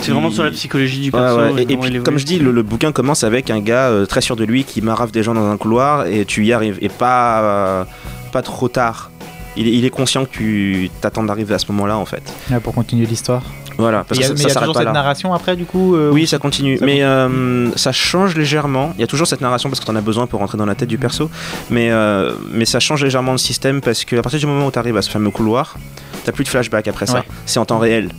[0.00, 1.38] C'est vraiment sur la psychologie du perso.
[1.38, 1.50] ouais.
[1.50, 3.88] et Et, et comment puis, comme je dis, le, le bouquin commence avec un gars
[3.88, 6.52] euh, très sûr de lui qui marave des gens dans un couloir et tu y
[6.52, 6.78] arrives.
[6.80, 7.84] Et pas, euh,
[8.32, 9.10] pas trop tard.
[9.56, 12.22] Il, est- il est conscient que tu t'attends d'arriver à ce moment-là en fait.
[12.50, 13.42] Ouais, pour continuer l'histoire.
[13.78, 14.92] Voilà, parce Il y a- que mais ça, y ça a toujours pas cette là.
[14.92, 16.78] narration après, du coup euh, Oui, ça continue.
[16.78, 18.92] Ça mais euh, ça change légèrement.
[18.96, 20.66] Il y a toujours cette narration parce que tu en as besoin pour rentrer dans
[20.66, 21.30] la tête du perso.
[21.70, 24.78] Mais, euh, mais ça change légèrement le système parce qu'à partir du moment où tu
[24.78, 25.76] arrives à ce fameux couloir,
[26.24, 27.14] t'as plus de flashback après ça.
[27.14, 27.22] Ouais.
[27.46, 28.10] C'est en temps réel.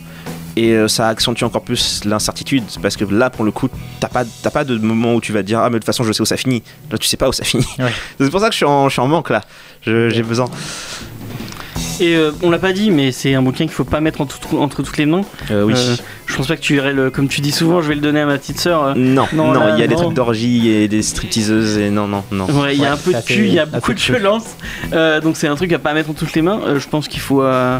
[0.56, 3.68] Et ça accentue encore plus l'incertitude parce que là, pour le coup,
[4.00, 5.86] t'as pas, t'as pas de moment où tu vas te dire Ah, mais de toute
[5.86, 6.62] façon, je sais où ça finit.
[6.90, 7.66] Là, tu sais pas où ça finit.
[7.78, 7.92] Ouais.
[8.20, 9.42] C'est pour ça que je suis en, je suis en manque là.
[9.82, 10.46] Je- J'ai besoin.
[12.00, 14.38] Et euh, on l'a pas dit, mais c'est un bouquin qu'il faut pas mettre entre,
[14.56, 15.20] entre toutes les mains.
[15.50, 15.74] Euh, oui.
[15.76, 15.96] Euh,
[16.26, 18.20] je pense pas que tu irais le, comme tu dis souvent, je vais le donner
[18.20, 18.94] à ma petite sœur.
[18.96, 22.06] non, non, non, là, il y a des trucs d'orgie et des stripteaseuses et non,
[22.06, 22.46] non, non.
[22.46, 24.44] Ouais, il y a Ouais, un peu de cul, il y a beaucoup de violence.
[24.92, 26.60] Euh, donc c'est un truc à pas mettre entre toutes les mains.
[26.64, 27.78] Euh, je pense qu'il faut, euh,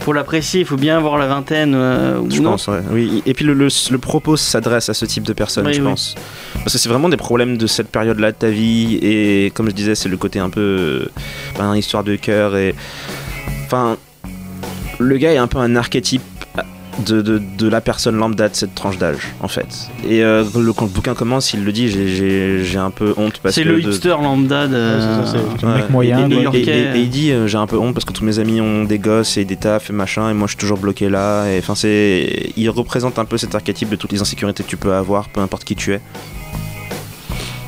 [0.00, 1.72] pour l'apprécier, il faut bien avoir la vingtaine.
[1.74, 2.50] euh, ou Je non.
[2.52, 2.80] pense, ouais.
[2.90, 3.22] Oui.
[3.24, 5.88] Et puis le, le, le propos s'adresse à ce type de personnes, Oui, je oui.
[5.88, 6.14] pense.
[6.54, 8.98] Parce que c'est vraiment des problèmes de cette période-là de ta vie.
[9.00, 11.08] Et comme je disais, c'est le côté un peu.
[11.58, 12.56] ben, histoire de cœur.
[12.56, 12.74] Et.
[13.72, 13.96] Enfin.
[14.98, 16.22] Le gars est un peu un archétype.
[17.06, 20.74] De, de, de la personne lambda de cette tranche d'âge en fait et euh, le,
[20.74, 23.80] quand le bouquin commence il le dit j'ai- un peu honte parce C'est que le
[23.80, 24.74] de- hipster lambda de.
[24.74, 25.74] Ouais, c'est ça, c'est- Ouais.
[25.76, 28.60] mec moyen, et il dit euh, j'ai un peu honte parce que tous mes amis
[28.60, 31.46] ont des gosses et des tafs et machin et moi je suis toujours bloqué là.
[31.50, 34.76] Et enfin c'est, il représente un peu cet archétype de toutes les insécurités que tu
[34.76, 36.00] peux avoir, peu importe qui tu es.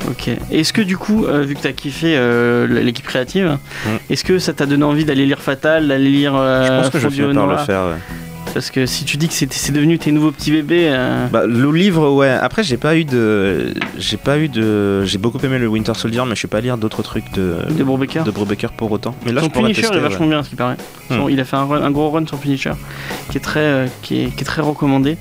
[0.09, 0.29] Ok.
[0.51, 3.89] Est-ce que du coup, euh, vu que t'as kiffé euh, l'équipe créative, Mm.
[4.09, 7.09] est-ce que ça t'a donné envie d'aller lire Fatal, d'aller lire euh, je pense que
[7.09, 7.85] je par le faire.
[7.85, 7.99] ouais.
[8.53, 10.85] Parce que si tu dis que c'est devenu tes nouveaux petits bébés.
[10.89, 12.29] euh, Bah, le livre ouais.
[12.29, 16.21] Après j'ai pas eu de, j'ai pas eu de, j'ai beaucoup aimé le Winter Soldier
[16.25, 18.23] mais je suis pas lire d'autres trucs de de Brubaker.
[18.23, 19.13] de Brubaker pour autant.
[19.25, 20.31] Mais là Son je Punisher tester, est vachement ouais.
[20.31, 20.77] bien, ce qui paraît.
[21.09, 21.29] Son- Hmm.
[21.29, 22.71] Il a fait un, run- un gros run sur Punisher,
[23.29, 25.17] qui est très, qui est, qui est très recommandé.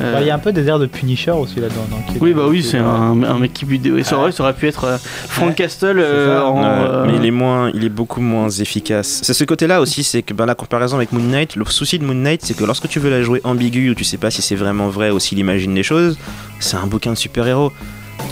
[0.00, 1.86] Euh, Bah, Il y a un peu des airs de Punisher aussi là-dedans.
[2.20, 3.96] oui, bah oui, c'est un, un mec qui vidéo.
[3.96, 6.46] Et ça, aurait, ça aurait pu être euh, Frank Ouais, Castle euh, ça.
[6.46, 6.64] en.
[6.64, 9.20] Euh, mais il est moins, il est beaucoup moins efficace.
[9.22, 12.04] C'est ce côté-là aussi, c'est que ben, la comparaison avec Moon Knight, le souci de
[12.04, 14.42] Moon Knight, c'est que lorsque tu veux la jouer ambiguë ou tu sais pas si
[14.42, 16.16] c'est vraiment vrai ou s'il imagine les choses,
[16.60, 17.72] c'est un bouquin de super-héros.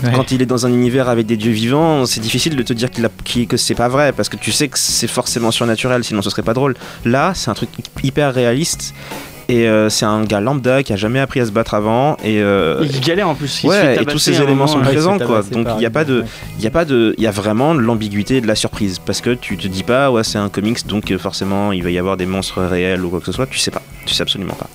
[0.03, 0.11] Ouais.
[0.15, 2.89] Quand il est dans un univers avec des dieux vivants, c'est difficile de te dire
[2.89, 6.03] qu'il a- qu'il- que c'est pas vrai parce que tu sais que c'est forcément surnaturel,
[6.03, 6.75] sinon ce serait pas drôle.
[7.05, 7.69] Là, c'est un truc
[8.01, 8.93] hyper réaliste.
[9.49, 12.41] Et euh, c'est un gars lambda qui a jamais appris à se battre avant et,
[12.41, 13.63] euh, Il galère en plus.
[13.63, 15.41] il ouais, et tous ces éléments sont Ouais, présents quoi.
[15.51, 16.27] Donc il y a pas de ouais.
[16.57, 18.99] il y a pas de il y a vraiment de l'ambiguïté et de la surprise
[18.99, 21.99] parce que tu te dis pas ouais c'est un comics donc forcément il va y
[21.99, 24.55] avoir des monstres réels ou quoi que ce soit tu sais pas tu sais absolument
[24.55, 24.67] pas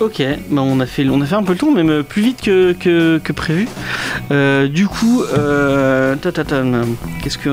[0.00, 0.20] Ok,
[0.50, 2.72] bah on, a fait, on a fait un peu le tour, même plus vite que,
[2.72, 3.68] que, que prévu.
[4.32, 6.16] Euh, du coup, euh,
[7.22, 7.50] qu'est-ce que.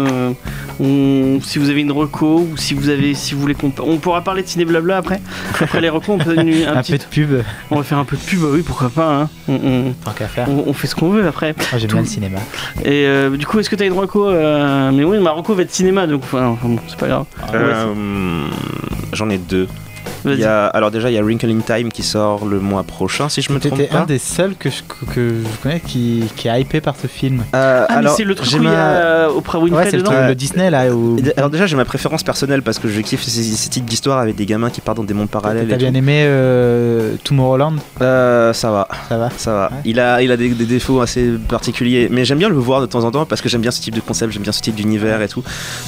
[0.79, 3.71] on- si vous avez une reco, ou si vous, avez, si vous voulez qu'on.
[3.81, 5.21] On pourra parler de ciné blabla après.
[5.59, 6.93] Après les recos, on peut donner un, Un petit.
[6.93, 9.13] peu de pub, On va faire un peu de pub, bah oui, pourquoi pas.
[9.21, 9.29] hein.
[9.47, 10.47] On, on- tant qu'à faire.
[10.49, 11.53] on- on fait ce qu'on veut après.
[11.71, 12.39] Moi j'aime bien le cinéma.
[12.83, 15.61] Et euh, du coup, est-ce que t'as une reco euh, Mais oui, ma reco va
[15.63, 17.25] être cinéma, donc enfin, enfin, bon, c'est pas grave.
[17.53, 18.45] Euh,
[19.13, 19.67] j'en ai deux
[20.25, 20.39] il Vas-y.
[20.39, 23.29] y a, alors déjà il y a Wrinkle in Time qui sort le mois prochain
[23.29, 26.23] si je me trompe T'étais pas un des seuls que je, que je connais qui,
[26.35, 27.43] qui est hypé par ce film.
[27.55, 29.59] Euh, Ah, mais alors, c'est le truc j'ai où il y ma- a euh, Oprah
[29.59, 31.17] Winfrey Ouais, c'est le, dedans truc- le Disney là où.
[31.37, 34.35] Alors déjà j'ai ma préférence personnelle parce que je kiffe ces, ces types d'histoires avec
[34.35, 35.97] des gamins qui partent dans des mondes parallèles T'as bien tout.
[35.97, 37.75] aimé euh, Tomorrowland?
[38.01, 39.29] Euh, ça va Ça va?
[39.37, 39.69] Ça va.
[39.71, 39.77] Ouais.
[39.85, 42.85] Il a, il a des, des défauts assez particuliers, mais j'aime bien le voir de
[42.85, 44.75] temps en temps parce que j'aime bien ce type de concept, j'aime bien ce type
[44.75, 45.43] d'univers et tout.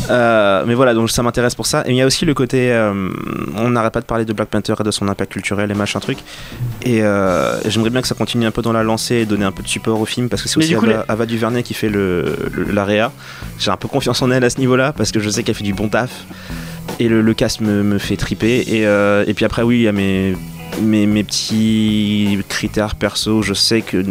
[0.10, 1.84] Euh, mais voilà, donc ça m'intéresse pour ça.
[1.86, 3.10] Et il y a aussi le côté, euh,
[3.58, 6.00] on n'arrête pas de parler de Black Panther et de son impact culturel et machin
[6.00, 6.18] truc.
[6.84, 9.52] Et euh, j'aimerais bien que ça continue un peu dans la lancée et donner un
[9.52, 11.90] peu de support au film parce que c'est aussi coup, Ava, Ava DuVernay qui fait
[11.90, 13.12] le, le- la réa.
[13.60, 15.64] J'ai un peu confiance en elle à ce niveau-là parce que je sais qu'elle fait
[15.64, 16.12] du bon taf.
[17.00, 18.60] Et le, le cast me, me fait triper.
[18.68, 20.36] Et, euh, et puis après, oui, il y a mes,
[20.82, 23.42] mes, mes petits critères perso.
[23.42, 24.04] Je sais que.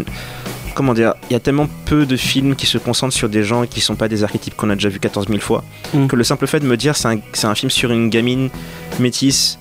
[0.75, 3.67] Comment dire Il y a tellement peu de films qui se concentrent sur des gens
[3.67, 5.63] qui sont pas des archétypes qu'on a déjà vu 14 000 fois.
[5.93, 6.07] Mm.
[6.07, 8.51] Que le simple fait de me dire c'est un, c'est un film sur une gamine
[8.99, 9.59] métisse.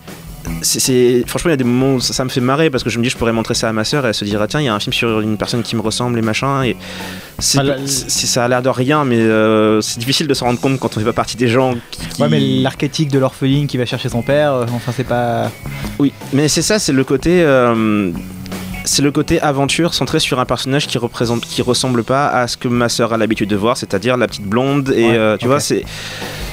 [0.61, 2.89] C'est- franchement il y a des moments où ça, ça me fait marrer parce que
[2.89, 4.59] je me dis je pourrais montrer ça à ma soeur et elle se dira tiens
[4.59, 6.75] il y a un film sur une personne qui me ressemble et machin et
[7.39, 10.95] c'est ça a l'air de rien mais euh, c'est difficile de s'en rendre compte quand
[10.95, 14.09] on fait pas partie des gens qui- Ouais, mais l'archétype de l'orpheline qui va chercher
[14.09, 15.49] son père, euh, enfin c'est pas.
[15.99, 17.41] Oui, mais c'est ça, c'est le côté.
[17.43, 18.11] euh,
[18.89, 22.57] c'est le côté aventure centré sur un personnage qui représente, qui ressemble pas à ce
[22.57, 24.89] que ma sœur a l'habitude de voir, c'est-à-dire la petite blonde.
[24.95, 25.83] Et Ouais, euh, tu vois, c'est,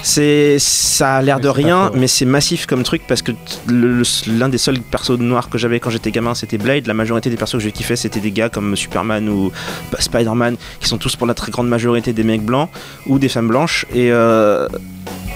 [0.03, 3.33] c'est, ça a l'air de rien, mais c'est massif comme truc parce que
[3.69, 6.87] l'un des seuls persos noirs que j'avais quand j'étais gamin, c'était Blade.
[6.87, 9.51] La majorité des persos que je kiffais, c'était des gars comme Superman ou
[9.91, 12.69] bah, Spider-Man, qui sont tous pour la très grande majorité des mecs blancs
[13.07, 13.87] ou des femmes blanches.
[13.95, 14.69] Et euh,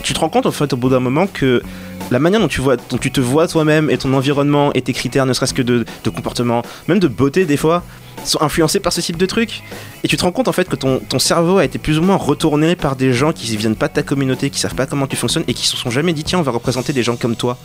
[0.03, 1.63] tu te rends compte, en fait, au bout d'un moment que
[2.11, 5.55] la manière dont tu, te vois toi-même et ton environnement et tes critères, ne serait-ce
[5.55, 7.83] que de, comportement, même de beauté des fois,
[8.25, 9.63] sont influencés par ce type de truc.
[10.05, 12.03] Et tu te rends compte en fait que ton, ton cerveau a été plus ou
[12.03, 15.07] moins retourné par des gens qui viennent pas de ta communauté, qui savent pas comment
[15.07, 17.37] tu fonctionnes et qui se sont jamais dit tiens on va représenter des gens comme
[17.37, 17.57] toi.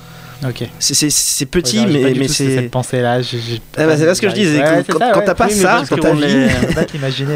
[0.47, 0.67] Ok.
[0.79, 2.55] C'est- petit Ouais, pas mais, mais c'est...
[2.55, 3.19] cette pensée là.
[3.77, 5.53] Ah bah, c'est là ce que je dis, c'est Ouais, que quand, t'as pas Oui,
[5.53, 6.83] ça dans ta vie, pas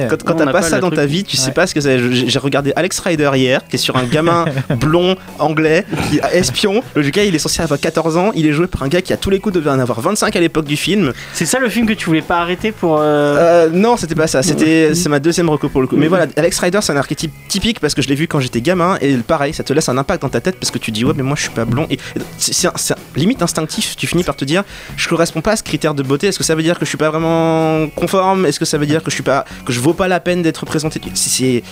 [0.09, 1.99] quand, t'as pas pas ça dans ta vie, tu sais pas ce que c'est.
[2.13, 4.45] J'ai regardé Alex Rider hier, qui est sur un gamin
[4.79, 6.83] blond anglais, qui espion.
[6.95, 8.31] Le gars, il est censé avoir 14 ans.
[8.35, 10.35] Il est joué par un gars qui a tous les coups devait en avoir 25
[10.35, 11.13] à l'époque du film.
[11.33, 12.97] C'est ça le film que tu voulais pas arrêter pour.
[12.99, 13.05] euh,
[13.39, 14.43] Euh, non, c'était pas ça.
[14.43, 15.97] C'était c'est ma deuxième reco pour le coup.
[15.97, 18.61] Mais voilà, Alex Rider, c'est un archétype typique parce que je l'ai vu quand j'étais
[18.61, 21.05] gamin et pareil, ça te laisse un impact dans ta tête parce que tu dis
[21.05, 21.97] ouais, mais moi je suis pas blond et
[22.37, 23.95] c'est limite instinctif.
[23.97, 24.63] Tu finis par te dire,
[24.97, 26.27] je correspond pas à ce critère de beauté.
[26.27, 28.45] Est-ce que ça veut dire que je suis pas vraiment conforme?
[28.45, 30.41] Est-ce que ça veut dire que je suis pas que je vaux pas la peine
[30.41, 31.63] d'être représenté C'est-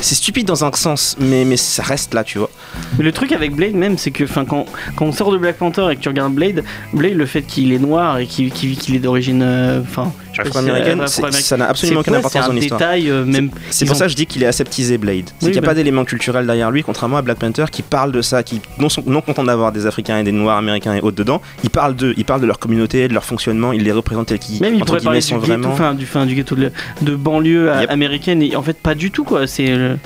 [0.00, 2.50] stupide dans un sens, mais mais ça reste là, tu vois.
[2.98, 4.66] Mais le truc avec Blade même, c'est que enfin, quand,
[4.96, 7.72] quand on sort de Black Panther et que tu regardes Blade, Blade, le fait qu'il
[7.72, 9.42] est noir et qu'il qu'il est d'origine.
[9.42, 12.80] euh, Enfin, si euh, afro-américaine, ça n'a absolument aucune importance c'est dans un l'histoire.
[12.82, 13.50] euh, même.
[13.70, 15.24] C'est pour ont- ça que je dis qu'il est aseptisé Blade.
[15.26, 15.68] C'est Oui, qu'il n'y a bah.
[15.68, 18.88] pas d'élément culturel derrière lui, contrairement à Black Panther qui parle de ça, qui non,
[18.88, 21.94] sont non content d'avoir des Africains et des Noirs américains et autres dedans, il parle
[21.94, 24.74] d'eux, il parle de leur communauté, de leur fonctionnement, il les représente tels qui Même
[24.74, 25.68] il entre pourrait parler du sont ghetto, vraiment.
[25.72, 26.70] enfin, du, du ghetto de,
[27.02, 27.90] de banlieue euh, Yep.
[27.90, 29.46] américaine et en fait pas du tout quoi.
[29.46, 29.96] C'est euh,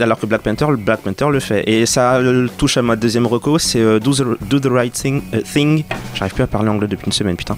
[0.00, 1.62] Alors que Black Panther, le Black Panther le fait.
[1.68, 4.92] Et ça euh, touche à ma deuxième reco, c'est euh, do, the, Do the Right
[4.92, 5.22] Thing.
[5.34, 5.84] euh, thing.
[6.14, 7.56] J'arrive plus à parler anglais depuis une semaine, putain.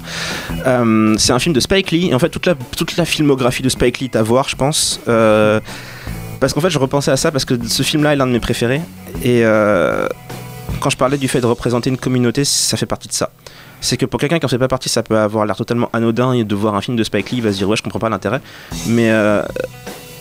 [1.19, 2.09] C'est un film de Spike Lee.
[2.11, 4.57] Et en fait, toute la, toute la filmographie de Spike Lee est à voir, je
[4.57, 5.01] pense.
[6.41, 8.41] Parce qu'en fait, je repensais à ça parce que ce film-là est l'un de mes
[8.41, 8.81] préférés.
[9.23, 9.43] Et
[10.85, 13.31] quand je parlais du fait de représenter une communauté, ça fait partie de ça.
[13.81, 16.35] C'est que pour quelqu'un qui en fait pas partie, ça peut avoir l'air totalement anodin
[16.35, 17.99] et de voir un film de Spike Lee, il va se dire ouais, je comprends
[17.99, 18.43] pas l'intérêt.
[18.87, 19.43] Mais euh,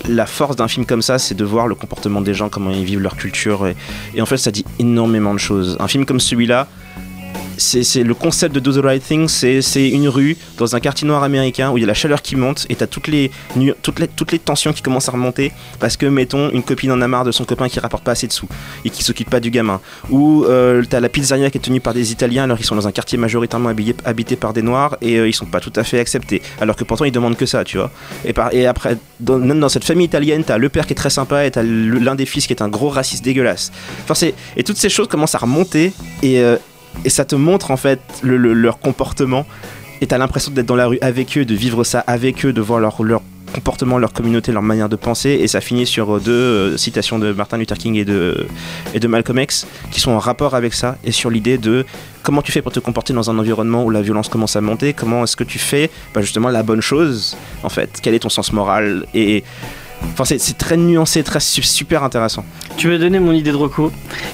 [0.08, 2.86] la force d'un film comme ça, c'est de voir le comportement des gens, comment ils
[2.86, 3.68] vivent leur culture.
[3.68, 3.76] Et,
[4.16, 5.76] et en fait, ça dit énormément de choses.
[5.82, 6.70] Un film comme celui-là,
[7.58, 11.24] c'est le concept de Do the Right Thing, c'est une rue dans un quartier noir
[11.24, 13.32] américain où il y a la chaleur qui monte et t'as toutes les,
[13.82, 17.02] toutes, les, toutes les tensions qui commencent à remonter parce que, mettons, une copine en
[17.02, 18.48] a marre de son copain qui rapporte pas assez de sous
[18.86, 19.80] et qui s'occupe pas du gamin.
[20.10, 22.88] Ou euh, t'as la pizzeria qui est tenue par des Italiens alors qu'ils sont dans
[22.88, 23.70] un quartier majoritairement
[24.06, 26.42] habité par des Noirs et euh, ils sont pas tout à fait acceptés.
[26.60, 27.92] Alors que pourtant ils demandent que ça, tu vois.
[28.26, 31.10] Et, par, et après, dans, dans cette famille italienne, t'as le père qui est très
[31.10, 33.72] sympa et t'as l'un des fils qui est un gros raciste dégueulasse.
[34.08, 34.28] Enfin,
[34.58, 36.58] et toutes ces choses commencent à remonter et, euh,
[37.06, 39.46] et ça te montre en fait le- le- leur comportement.
[40.02, 42.60] Et t'as l'impression d'être dans la rue avec eux, de vivre ça avec eux, de
[42.62, 42.98] voir leur,
[43.54, 45.30] comportement, leur communauté, leur manière de penser.
[45.42, 48.46] Et ça finit sur euh, deux euh, citations de Martin Luther King et de,
[48.94, 51.86] et de Malcolm X qui sont en rapport avec ça et sur l'idée de
[52.24, 54.94] comment tu fais pour te comporter dans un environnement où la violence commence à monter,
[54.94, 58.30] comment est-ce que tu fais bah, justement la bonne chose en fait, quel est ton
[58.30, 59.06] sens moral?
[59.14, 59.44] Et
[60.12, 62.44] enfin c'est, très nuancé, très su- super intéressant.
[62.78, 63.92] Tu m'as donné mon idée de reco.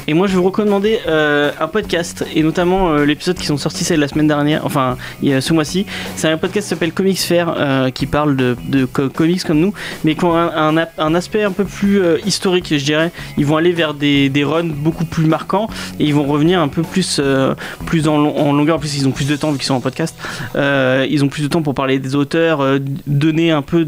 [0.07, 3.57] Et moi, je vais vous recommander euh, un podcast, et notamment euh, l'épisode qui sont
[3.57, 5.85] sortis c'est la semaine dernière, enfin ce mois-ci.
[6.15, 9.59] C'est un podcast qui s'appelle Comics Fair, euh, qui parle de, de co- comics comme
[9.59, 13.11] nous, mais qui ont un, aspect un peu plus historique, je dirais.
[13.37, 15.67] Ils vont aller vers des, des runs beaucoup plus marquants,
[15.99, 17.19] et ils vont revenir un peu plus,
[17.85, 18.77] plus en, long- en longueur.
[18.77, 20.15] En plus, ils ont plus de temps vu qu'ils sont en podcast.
[20.55, 22.63] Ils ont plus de temps pour parler des auteurs,
[23.05, 23.85] donner un peu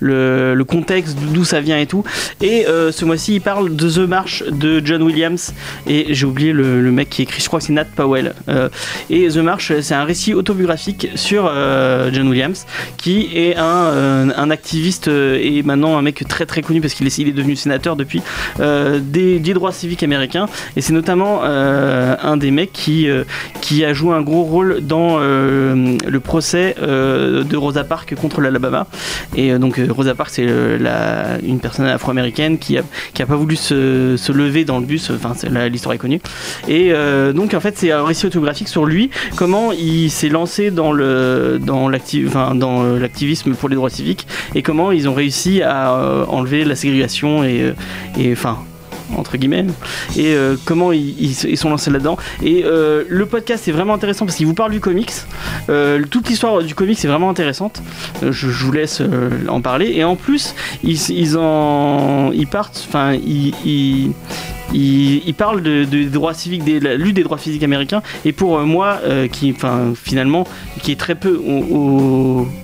[0.00, 2.04] le contexte d'où ça vient et tout.
[2.40, 5.52] Et euh, ce mois-ci, il parle de The March de John Williams.
[5.86, 8.34] Et j'ai oublié le, mec qui écrit, je crois que c'est Nat Powell.
[8.48, 8.68] Euh,
[9.10, 14.50] et The March, c'est un récit autobiographique sur euh, John Williams, qui est un, un
[14.50, 17.96] activiste et maintenant un mec très très connu parce qu'il est, il est devenu sénateur
[17.96, 18.22] depuis
[18.58, 20.46] des, des droits civiques américains.
[20.76, 23.08] Et c'est notamment un des mecs qui,
[23.60, 28.86] qui a joué un gros rôle dans le procès de Rosa Parks contre l'Alabama.
[29.34, 32.82] Et donc Rosa Parks, c'est euh, la- une personne afro-américaine qui a,
[33.14, 35.10] qui a pas voulu se, lever dans le bus.
[35.10, 35.32] Enfin,
[35.68, 36.20] l'histoire est connue.
[36.68, 40.70] Et euh, donc en fait, c'est un récit autographique sur lui, comment il s'est lancé
[40.70, 45.94] dans le dans euh, l'activisme pour les droits civiques et comment ils ont réussi à
[45.94, 47.72] euh, enlever la ségrégation et euh,
[48.18, 48.58] et enfin
[49.16, 49.66] entre guillemets
[50.16, 52.16] et euh, comment ils, sont lancés là-dedans.
[52.42, 55.12] Et euh, le podcast est vraiment intéressant parce qu'il vous parle du comics.
[55.68, 57.82] Euh, toute l'histoire du comics est vraiment intéressante.
[58.22, 59.02] Je, vous laisse
[59.48, 59.92] en parler.
[59.94, 64.12] Et en plus ils, ils en ils partent enfin ils
[64.74, 68.02] il, parle de, de- des droits civiques, la lutte des droits physiques américains.
[68.24, 69.54] Et pour euh, moi, euh, qui,
[69.94, 70.46] finalement,
[70.82, 71.40] qui est très peu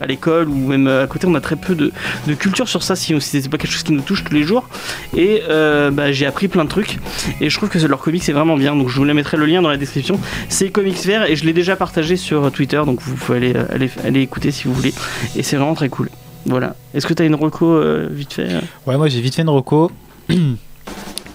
[0.01, 1.93] à l'école ou même à côté, on a très peu de,
[2.35, 2.97] culture sur ça.
[2.97, 4.69] Si, c'est pas quelque chose qui nous touche tous les jours.
[5.17, 6.99] Et euh, bah, j'ai appris plein de trucs.
[7.41, 8.75] Et je trouve que leur comics c'est vraiment bien.
[8.77, 10.19] Donc je vous les mettrai le lien dans la description.
[10.49, 12.81] C'est Comics Vert et je l'ai déjà partagé sur Twitter.
[12.85, 14.95] Donc vous pouvez aller, aller, écouter si vous voulez.
[15.37, 16.11] Et c'est vraiment très cool.
[16.47, 16.75] Voilà.
[16.95, 17.81] Est-ce que tu as une reco
[18.11, 18.49] vite fait
[18.87, 19.91] Ouais, moi j'ai vite fait une reco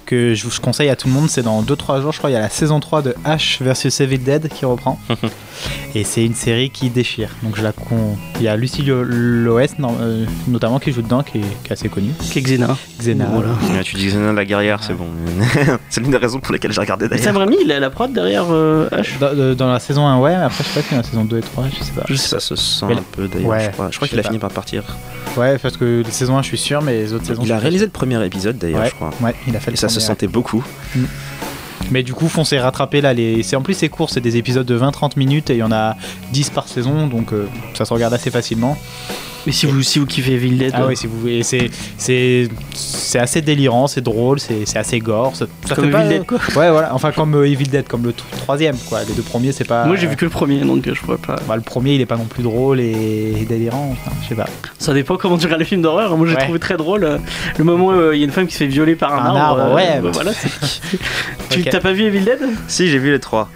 [0.07, 1.29] que je, je conseille à tout le monde.
[1.29, 3.99] C'est dans 2-3 jours, je crois, il y a la saison 3 de H versus
[4.01, 4.99] Evil Dead qui reprend.
[5.95, 7.29] Et c'est une série qui déchire.
[7.43, 8.15] Donc je la con...
[8.37, 11.69] Il y a Lucie Lo- Loès non, euh, notamment qui joue dedans, qui est, qui
[11.69, 12.11] est assez connue.
[12.31, 13.25] Qu'est Xena Xena.
[13.33, 13.49] Voilà.
[13.75, 15.07] Là, tu dis Xena la guerrière, c'est bon.
[15.89, 17.49] c'est l'une des raisons pour lesquelles j'ai regardé Et Sam d'ailleurs.
[17.49, 20.19] Raimi, il est à la prod derrière euh, H Dans, de- dans la saison 1,
[20.19, 21.91] ouais, mais après je sais pas si dans la saison 2 et 3, je sais
[21.93, 22.03] pas.
[22.07, 23.87] Je sais Ça se sent Mais un peu d'ailleurs, ouais, je crois.
[23.91, 24.83] Je crois je qu'il a fini par partir.
[25.35, 27.41] Ouais, parce que la saison 1, je suis sûr, mais les autres saisons.
[27.43, 28.89] Il a réalisé le premier épisode d'ailleurs, Ouais.
[28.89, 29.09] je crois.
[29.21, 30.63] Ouais, il a fait Et le ça se sentait beaucoup.
[31.91, 33.13] Mais du coup, foncez rattraper là.
[33.13, 33.43] Les...
[33.43, 35.71] C'est en plus c'est court, c'est des épisodes de 20-30 minutes et il y en
[35.71, 35.95] a
[36.31, 38.77] 10 par saison, donc euh, ça se regarde assez facilement.
[39.47, 41.69] Mais si vous, si vous kiffez Evil Dead, Ah euh, oui, si vous voulez, c'est
[41.97, 45.35] c'est c'est assez délirant, c'est drôle, c'est c'est assez gore.
[45.35, 46.37] Ça, ça Comme fait pas- Evil Dead, quoi.
[46.57, 46.93] Ouais, voilà.
[46.93, 48.99] Enfin, comme euh, Evil Dead, comme le t- troisième, quoi.
[49.07, 49.85] Les deux premiers, c'est pas.
[49.85, 51.37] moi j'ai vu que le premier, donc euh, je pourrais pas.
[51.47, 53.89] Bah, le premier, il est pas non plus drôle et, et délirant.
[53.93, 54.47] Enfin, je sais pas.
[54.79, 56.15] Ça dépend comment tu regardes les films d'horreur.
[56.17, 56.43] Moi j'ai Ouais.
[56.43, 57.17] trouvé très drôle euh,
[57.57, 59.31] le moment où euh, il y a une femme qui se fait violer par un,
[59.31, 59.99] Un arbre, euh, ouais.
[60.03, 60.49] bah, voilà, c'est-
[61.49, 61.69] tu Ok.
[61.71, 62.39] t'as pas vu Evil Dead?
[62.67, 63.49] Si, j'ai vu les trois.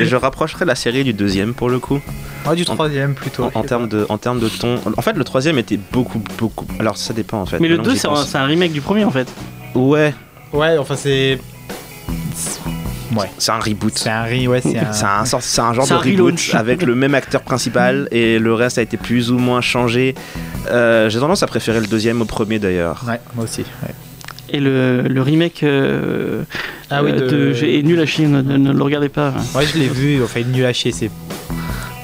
[0.00, 2.00] Et je rapprocherai la série du deuxième pour le coup.
[2.44, 3.44] Moi, du troisième plutôt.
[3.44, 4.78] En, en termes de, en termes de ton.
[4.96, 6.66] En fait, le troisième était beaucoup, beaucoup.
[6.78, 7.58] Alors, ça dépend en fait.
[7.60, 8.28] Mais le Maintenant que 2 j'y c'est un, pense.
[8.28, 9.28] c'est un remake du premier en fait.
[9.74, 10.14] Ouais,
[10.52, 11.38] Ouais, enfin, c'est.
[13.16, 13.30] Ouais.
[13.38, 13.92] c'est un reboot.
[13.96, 14.92] C'est un ouais, c'est un.
[15.24, 16.54] C'est un, un genre de reboot relaunch.
[16.54, 20.14] avec le même acteur principal et le reste a été plus ou moins changé.
[20.70, 23.04] Euh, J'ai tendance à préférer le deuxième au premier d'ailleurs.
[23.06, 23.60] Ouais, moi aussi.
[23.82, 23.94] ouais.
[24.50, 26.42] Et le, le remake euh,
[26.90, 29.32] Ah oui, euh, de- j'ai- est nul à chier, ne, ne- ne le regardez pas.
[29.54, 30.92] Ouais, je l'ai vu, enfin, nul à chier.
[30.92, 31.10] C'est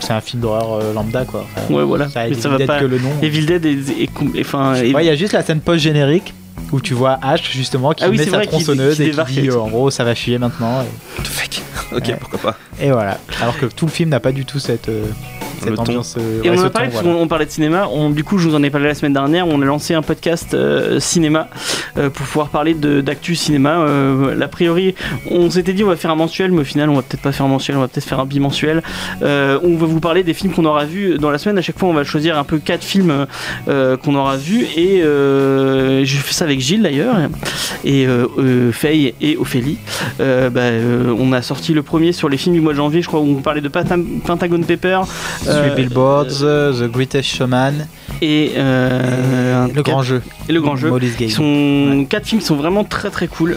[0.00, 1.44] c'est un film d'horreur euh, lambda, quoi.
[1.56, 2.08] Enfin, Ouais, voilà.
[2.08, 2.80] Ça a Mais ça va Evil Dead pas.
[2.80, 3.10] que le nom.
[3.22, 4.08] Evil Dead est,
[4.40, 6.34] enfin, est- Ouais, il y a juste la scène post-générique
[6.72, 9.48] où tu vois Ash justement qui Ah oui, met sa tronçonneuse qui et qui dit
[9.48, 10.84] euh, en gros ça va chier maintenant What
[11.24, 11.62] the fuck
[11.96, 12.16] Ok, Ouais.
[12.20, 12.56] pourquoi pas.
[12.80, 13.18] et, et voilà.
[13.40, 15.04] Alors que tout le film n'a pas du tout cette, euh,
[15.60, 16.16] cette Le ambiance.
[16.18, 17.18] euh, Et ouais, on, a parlé, ton, parce voilà.
[17.20, 19.46] on parlait de cinéma, on- du coup je vous en ai parlé la semaine dernière,
[19.46, 21.48] on a lancé un podcast euh, cinéma
[21.96, 23.78] euh, pour pouvoir parler d'actu cinéma.
[23.80, 24.94] Euh, a priori
[25.30, 27.32] on s'était dit on va faire un mensuel, mais au final on va peut-être pas
[27.32, 28.82] faire un mensuel, on va peut-être faire un bimensuel.
[29.22, 31.78] Euh, on va vous parler des films qu'on aura vus dans la semaine, à chaque
[31.78, 33.26] fois on va choisir un peu quatre films
[33.68, 37.16] euh, qu'on aura vus et euh, j'ai fait ça avec Gilles d'ailleurs
[37.84, 39.78] et euh, euh, Faye et Ophélie.
[40.20, 43.02] Euh, bah, euh, on a sorti le premier sur les films du mois de janvier,
[43.02, 45.00] je crois, où on parlait de Penta- Pentagon Paper.
[45.50, 47.86] Three euh, Billboards, euh, The Greatest Showman,
[48.22, 50.22] et, euh, Le Grand Jeu.
[50.48, 50.90] et le grand jeu.
[51.28, 53.56] Sont quatre films qui sont vraiment très très cool.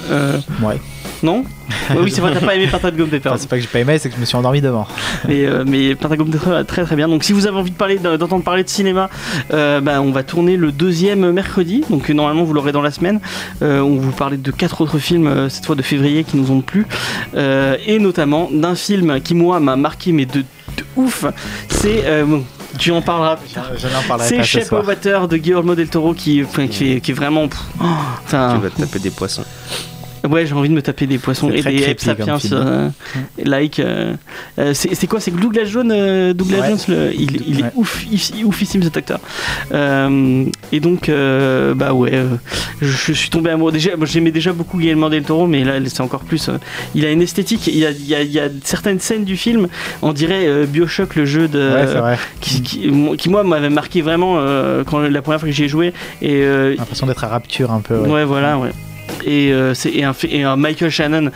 [0.62, 0.80] Ouais.
[1.24, 1.44] Non
[1.90, 3.30] Ouais, Oui, c'est vrai, t'as pas aimé Pentagon Paper.
[3.30, 4.88] Enfin, c'est pas que j'ai pas aimé, c'est que je me suis endormi devant.
[5.28, 7.08] mais, euh, mais Pentagon Paper très très bien.
[7.08, 9.10] Donc si vous avez envie de parler de- d'entendre parler de cinéma,
[9.54, 11.84] euh, bah, on va tourner le deuxième mercredi.
[11.90, 13.20] Donc euh, normalement vous l'aurez dans la semaine.
[13.62, 16.52] Euh, on vous parlait de quatre autres films euh, cette fois de février qui nous
[16.52, 16.86] ont plu
[17.36, 21.26] Euh, et notamment d'un film qui moi m'a marqué mais de, de ouf.
[21.70, 22.44] C'est euh, bon,
[22.78, 23.66] tu en parleras plus tard.
[23.78, 27.14] Je n'en parlerai C'est pas ce de Guillermo del Toro qui, qui, est, qui est
[27.14, 27.46] vraiment.
[27.82, 27.86] oh,
[28.30, 29.44] Tu vas te taper des poissons.
[30.30, 32.40] Ouais, j'ai envie de me taper des poissons et des Sapiens.
[32.40, 32.54] film.
[32.54, 32.90] euh,
[33.44, 33.80] like.
[33.80, 34.14] euh,
[34.60, 36.68] euh, c'est quoi C'est Douglas Jones Douglas Ouais.
[36.70, 39.20] Jones, le- il, il est ouf, il- oufissime cet acteur.
[40.72, 41.10] Et donc,
[41.76, 42.24] bah ouais,
[42.82, 43.72] je, je suis tombé amoureux.
[43.72, 46.50] Déjà, moi, j'aimais déjà beaucoup Guillermo del Toro, mais là, c'est encore plus.
[46.96, 47.68] il a une esthétique.
[47.68, 49.68] Il y a, il y a- il y a certaines scènes du film,
[50.02, 52.18] on dirait Bioshock, le jeu de Ouais, c'est vrai.
[52.42, 54.36] qui, qui- moi- qui, moi m'avait marqué vraiment
[54.86, 57.82] quand la première fois que j'y ai joué et J'ai l'impression d'être à rapture un
[57.82, 57.96] peu.
[57.98, 58.10] ouais.
[58.10, 58.26] Ouais.
[58.26, 58.70] voilà ouais
[59.26, 61.32] et euh, et un, fait- et un Michael Shannon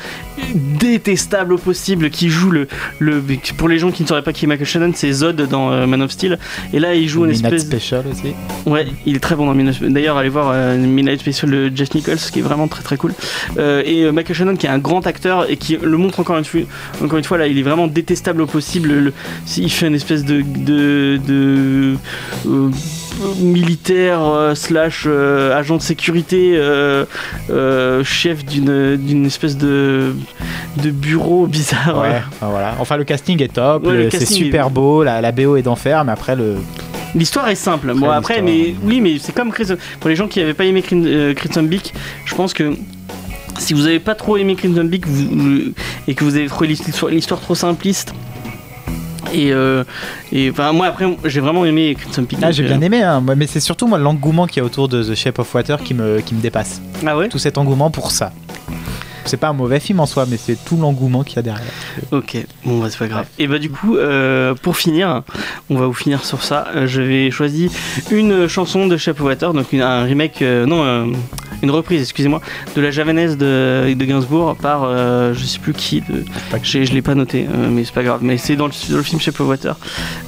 [0.54, 2.68] détestable au possible qui joue le,
[3.00, 3.22] le
[3.58, 5.86] pour les gens qui ne sauraient pas qui est Michael Shannon c'est Zod dans euh,
[5.88, 6.38] Man of Steel
[6.74, 8.34] et là il joue une Midnight espèce Special aussi.
[8.66, 11.94] Ouais, il est très bon dans Midnight D'ailleurs, allez voir euh, Midnight Special de Jeff
[11.94, 13.14] Nichols, qui est vraiment très très cool.
[13.58, 16.46] Euh, et Michael Shannon, qui est un grand acteur et qui le montre encore une
[16.46, 16.62] fois.
[17.04, 18.90] Encore une fois, là, il est vraiment détestable au possible.
[18.90, 19.14] Le-
[19.58, 21.96] il fait une espèce de de, de
[23.40, 27.06] militaire euh, slash euh, agent de sécurité, euh,
[28.04, 30.14] chef d'une espèce de
[30.84, 32.00] de bureau bizarre.
[32.00, 32.76] Ouais, voilà.
[32.80, 36.04] Enfin, le casting est top, Ouais, c'est super est- beau, la, la BO est d'enfer,
[36.06, 36.56] mais après, le.
[37.16, 37.94] L'histoire est simple.
[37.96, 39.78] Bon après, mais oui, mais c'est comme Crimson.
[40.00, 41.94] Pour les gens qui n'avaient pas aimé Crim- Crimson Peak,
[42.26, 42.74] je pense que
[43.58, 45.06] si vous n'avez pas trop aimé Crimson Peak
[46.08, 48.14] et que vous avez trouvé l'histoire, l'histoire trop simpliste.
[49.34, 49.84] Et, euh,
[50.32, 52.40] et enfin moi après j'ai vraiment aimé Crimson Peak.
[52.42, 54.88] Ah, j'ai euh, bien aimé, hein, mais c'est surtout moi l'engouement qu'il y a autour
[54.88, 56.82] de The Shape of Water qui me, qui me dépasse.
[57.06, 57.30] Ah ouais?
[57.30, 58.32] Tout cet engouement pour ça.
[59.28, 61.64] C'est pas un mauvais film en soi, mais c'est tout l'engouement qu'il y a derrière.
[62.12, 63.26] Ok, bon bah c'est pas grave.
[63.38, 65.22] Et bah du coup, euh, pour finir,
[65.70, 66.68] on va vous finir sur ça.
[66.76, 67.70] Euh, J'avais choisi
[68.12, 71.06] une chanson de Shape of Water, donc une- un remake, euh, non, euh,
[71.62, 72.42] une reprise, excusez-moi,
[72.76, 76.02] de la javanaise de, de Gainsbourg par euh, je sais plus qui.
[76.02, 76.24] De,
[76.64, 78.20] je l'ai pas noté, euh, mais c'est pas grave.
[78.22, 79.76] Mais c'est dans le, dans le film Shape of Water.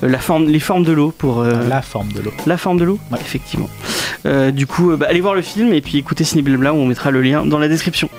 [0.04, 2.32] Euh, la forme, les formes de l'eau pour euh, La forme de l'eau.
[2.46, 3.18] la forme de l'eau, Ouais.
[3.22, 3.70] effectivement.
[4.26, 6.78] Euh, du coup, euh, bah, allez voir le film et puis écoutez Ciné Blabla, où
[6.78, 8.10] on mettra le lien dans la description.